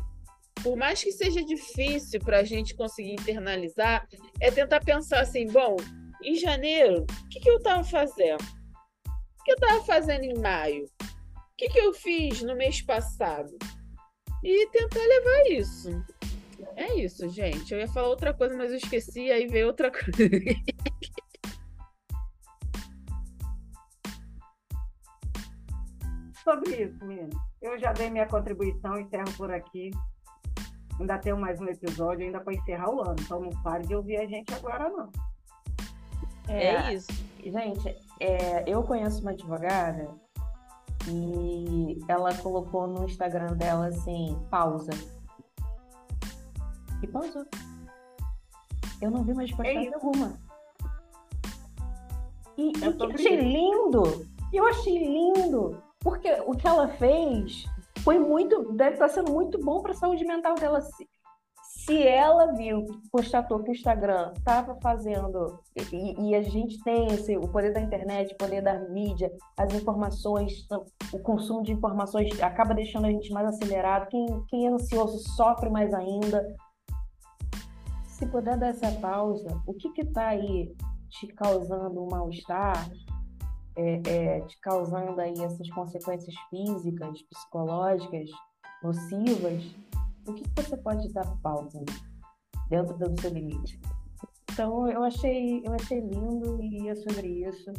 Por 0.63 0.75
mais 0.75 1.01
que 1.01 1.11
seja 1.11 1.43
difícil 1.43 2.19
para 2.19 2.39
a 2.39 2.43
gente 2.43 2.75
conseguir 2.75 3.13
internalizar, 3.13 4.07
é 4.41 4.51
tentar 4.51 4.81
pensar 4.81 5.21
assim: 5.21 5.47
bom, 5.47 5.77
em 6.23 6.35
janeiro, 6.35 7.03
o 7.03 7.29
que, 7.29 7.39
que 7.39 7.49
eu 7.49 7.57
estava 7.57 7.83
fazendo? 7.83 8.41
O 9.39 9.43
que 9.43 9.51
eu 9.51 9.55
estava 9.55 9.83
fazendo 9.85 10.23
em 10.23 10.37
maio? 10.37 10.85
O 11.01 11.55
que, 11.57 11.69
que 11.69 11.79
eu 11.79 11.93
fiz 11.93 12.41
no 12.41 12.55
mês 12.55 12.81
passado? 12.81 13.57
E 14.43 14.67
tentar 14.69 14.99
levar 14.99 15.51
isso. 15.51 15.89
É 16.75 16.93
isso, 16.95 17.27
gente. 17.29 17.73
Eu 17.73 17.79
ia 17.79 17.87
falar 17.87 18.09
outra 18.09 18.33
coisa, 18.33 18.55
mas 18.55 18.71
eu 18.71 18.77
esqueci, 18.77 19.31
aí 19.31 19.47
veio 19.47 19.67
outra 19.67 19.91
coisa. 19.91 20.13
sobre 26.49 26.83
isso, 26.83 27.05
menino. 27.05 27.29
Eu 27.61 27.77
já 27.77 27.93
dei 27.93 28.09
minha 28.09 28.25
contribuição, 28.25 28.99
encerro 28.99 29.31
por 29.37 29.51
aqui. 29.51 29.91
Ainda 30.99 31.17
tenho 31.19 31.37
mais 31.37 31.61
um 31.61 31.65
episódio 31.65 32.25
ainda 32.25 32.39
para 32.39 32.53
encerrar 32.53 32.89
o 32.89 33.01
ano. 33.01 33.15
Então 33.19 33.39
não 33.39 33.51
pare 33.61 33.85
de 33.85 33.95
ouvir 33.95 34.17
a 34.17 34.25
gente 34.25 34.53
agora, 34.53 34.89
não. 34.89 35.11
É, 36.47 36.75
é 36.75 36.93
isso. 36.93 37.11
Gente, 37.43 37.95
é, 38.19 38.63
eu 38.67 38.81
conheço 38.83 39.21
uma 39.21 39.31
advogada 39.31 40.09
e 41.07 41.99
ela 42.07 42.33
colocou 42.35 42.87
no 42.87 43.05
Instagram 43.05 43.55
dela 43.55 43.87
assim, 43.87 44.35
pausa. 44.49 44.91
E 47.01 47.07
pausou. 47.07 47.45
Eu 49.01 49.11
não 49.11 49.23
vi 49.23 49.33
mais 49.33 49.51
postagem 49.51 49.87
é 49.87 49.93
alguma. 49.93 50.33
E, 52.57 52.73
eu, 52.83 53.09
e 53.09 53.13
achei 53.13 53.35
lindo! 53.37 54.27
Eu 54.51 54.67
achei 54.67 54.97
lindo! 54.97 55.88
Porque 55.99 56.31
o 56.45 56.51
que 56.51 56.67
ela 56.67 56.87
fez 56.87 57.65
foi 58.03 58.17
muito, 58.17 58.71
deve 58.73 58.93
estar 58.93 59.09
sendo 59.09 59.31
muito 59.31 59.59
bom 59.59 59.81
para 59.81 59.91
a 59.91 59.95
saúde 59.95 60.25
mental 60.25 60.55
dela. 60.55 60.81
Se, 60.81 61.07
se 61.61 62.07
ela 62.07 62.53
viu, 62.53 62.85
constatou 63.11 63.61
que 63.63 63.71
o 63.71 63.73
Instagram 63.73 64.31
estava 64.37 64.75
fazendo, 64.81 65.59
e, 65.91 66.29
e, 66.29 66.35
a 66.35 66.41
gente 66.41 66.81
tem 66.83 67.07
esse, 67.07 67.35
o 67.37 67.47
poder 67.47 67.73
da 67.73 67.81
internet, 67.81 68.33
o 68.33 68.37
poder 68.37 68.61
da 68.61 68.79
mídia, 68.89 69.31
as 69.57 69.73
informações, 69.73 70.65
o 71.11 71.19
consumo 71.19 71.63
de 71.63 71.73
informações 71.73 72.41
acaba 72.41 72.73
deixando 72.73 73.05
a 73.05 73.11
gente 73.11 73.31
mais 73.33 73.47
acelerado. 73.47 74.07
Quem, 74.07 74.25
quem 74.47 74.67
é 74.67 74.69
ansioso 74.69 75.19
sofre 75.35 75.69
mais 75.69 75.93
ainda. 75.93 76.45
Se 78.05 78.25
puder 78.27 78.57
dar 78.57 78.69
essa 78.69 78.91
pausa, 78.99 79.61
o 79.65 79.73
que 79.73 80.01
está 80.01 80.27
aí 80.29 80.73
te 81.09 81.27
causando 81.27 82.03
um 82.03 82.09
mal-estar? 82.09 82.89
É, 83.79 84.01
é, 84.05 84.41
te 84.41 84.59
causando 84.59 85.19
aí 85.21 85.33
essas 85.41 85.69
consequências 85.69 86.35
físicas, 86.49 87.21
psicológicas, 87.23 88.29
nocivas, 88.83 89.63
o 90.27 90.33
que, 90.33 90.43
você 90.55 90.75
pode 90.77 91.11
dar 91.13 91.25
pausa 91.41 91.83
dentro 92.69 92.97
do 92.97 93.21
seu 93.21 93.31
limite? 93.31 93.79
Então, 94.51 94.89
eu 94.89 95.01
achei, 95.03 95.65
eu 95.65 95.73
achei 95.73 96.01
lindo 96.01 96.61
e 96.61 96.89
é 96.89 96.95
sobre 96.95 97.47
isso. 97.47 97.71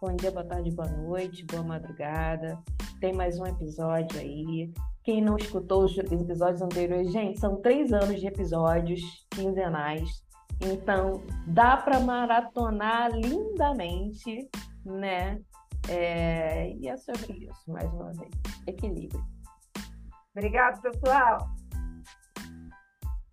Bom 0.00 0.14
dia, 0.14 0.30
boa 0.30 0.44
tarde, 0.44 0.70
boa 0.70 0.88
noite, 0.88 1.44
boa 1.46 1.64
madrugada. 1.64 2.56
Tem 3.00 3.12
mais 3.12 3.40
um 3.40 3.46
episódio 3.46 4.20
aí. 4.20 4.72
Quem 5.02 5.20
não 5.20 5.36
escutou 5.36 5.84
os 5.84 5.98
episódios 5.98 6.62
anteriores, 6.62 7.10
gente, 7.10 7.40
são 7.40 7.60
três 7.60 7.92
anos 7.92 8.20
de 8.20 8.28
episódios 8.28 9.00
quinzenais. 9.30 10.08
Então, 10.60 11.22
dá 11.46 11.76
para 11.76 11.98
maratonar 11.98 13.10
lindamente, 13.10 14.48
né? 14.84 15.40
É, 15.88 16.70
e 16.78 16.88
é 16.88 16.96
sobre 16.96 17.32
isso, 17.44 17.70
mais 17.70 17.90
uma 17.92 18.12
vez. 18.12 18.30
Equilíbrio. 18.66 19.24
Obrigada, 20.36 20.80
pessoal. 20.80 21.48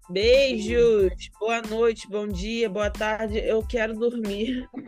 Beijos, 0.07 1.31
boa 1.39 1.63
noite, 1.63 2.07
bom 2.07 2.27
dia, 2.27 2.69
boa 2.69 2.91
tarde. 2.91 3.39
Eu 3.39 3.65
quero 3.65 3.95
dormir. 3.95 4.69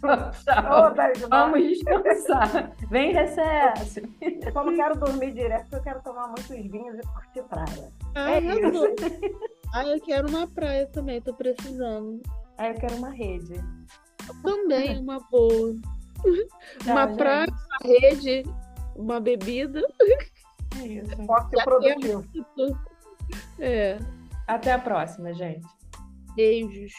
tchau, 0.00 0.30
tchau. 0.44 0.94
Vamos 1.30 1.60
descansar. 1.60 2.72
Vem 2.90 3.12
recesso. 3.12 4.00
Como 4.52 4.74
quero 4.74 4.98
dormir 4.98 5.32
direto, 5.32 5.72
eu 5.72 5.82
quero 5.82 6.02
tomar 6.02 6.26
muitos 6.26 6.48
vinhos 6.48 6.98
e 6.98 7.02
curtir 7.02 7.42
praia. 7.48 7.92
Ah, 8.16 8.32
é 8.32 8.40
isso. 8.40 8.94
Ah, 9.72 9.86
eu 9.86 10.00
quero 10.00 10.28
uma 10.28 10.48
praia 10.48 10.86
também, 10.88 11.22
tô 11.22 11.32
precisando. 11.32 12.20
Ah, 12.58 12.68
eu 12.68 12.74
quero 12.74 12.96
uma 12.96 13.10
rede. 13.10 13.54
Também, 14.42 14.98
uma 14.98 15.20
boa. 15.30 15.76
Uma 16.86 17.06
gente. 17.06 17.16
praia, 17.16 17.46
uma 17.48 17.92
rede, 17.92 18.42
uma 18.96 19.20
bebida. 19.20 19.82
É 20.80 20.86
isso. 20.86 21.16
Pode 21.26 21.50
ser 21.50 21.64
produtivo. 21.64 22.24
É. 23.58 23.98
Até 24.46 24.72
a 24.72 24.78
próxima, 24.78 25.32
gente. 25.32 25.66
Beijos. 26.34 26.92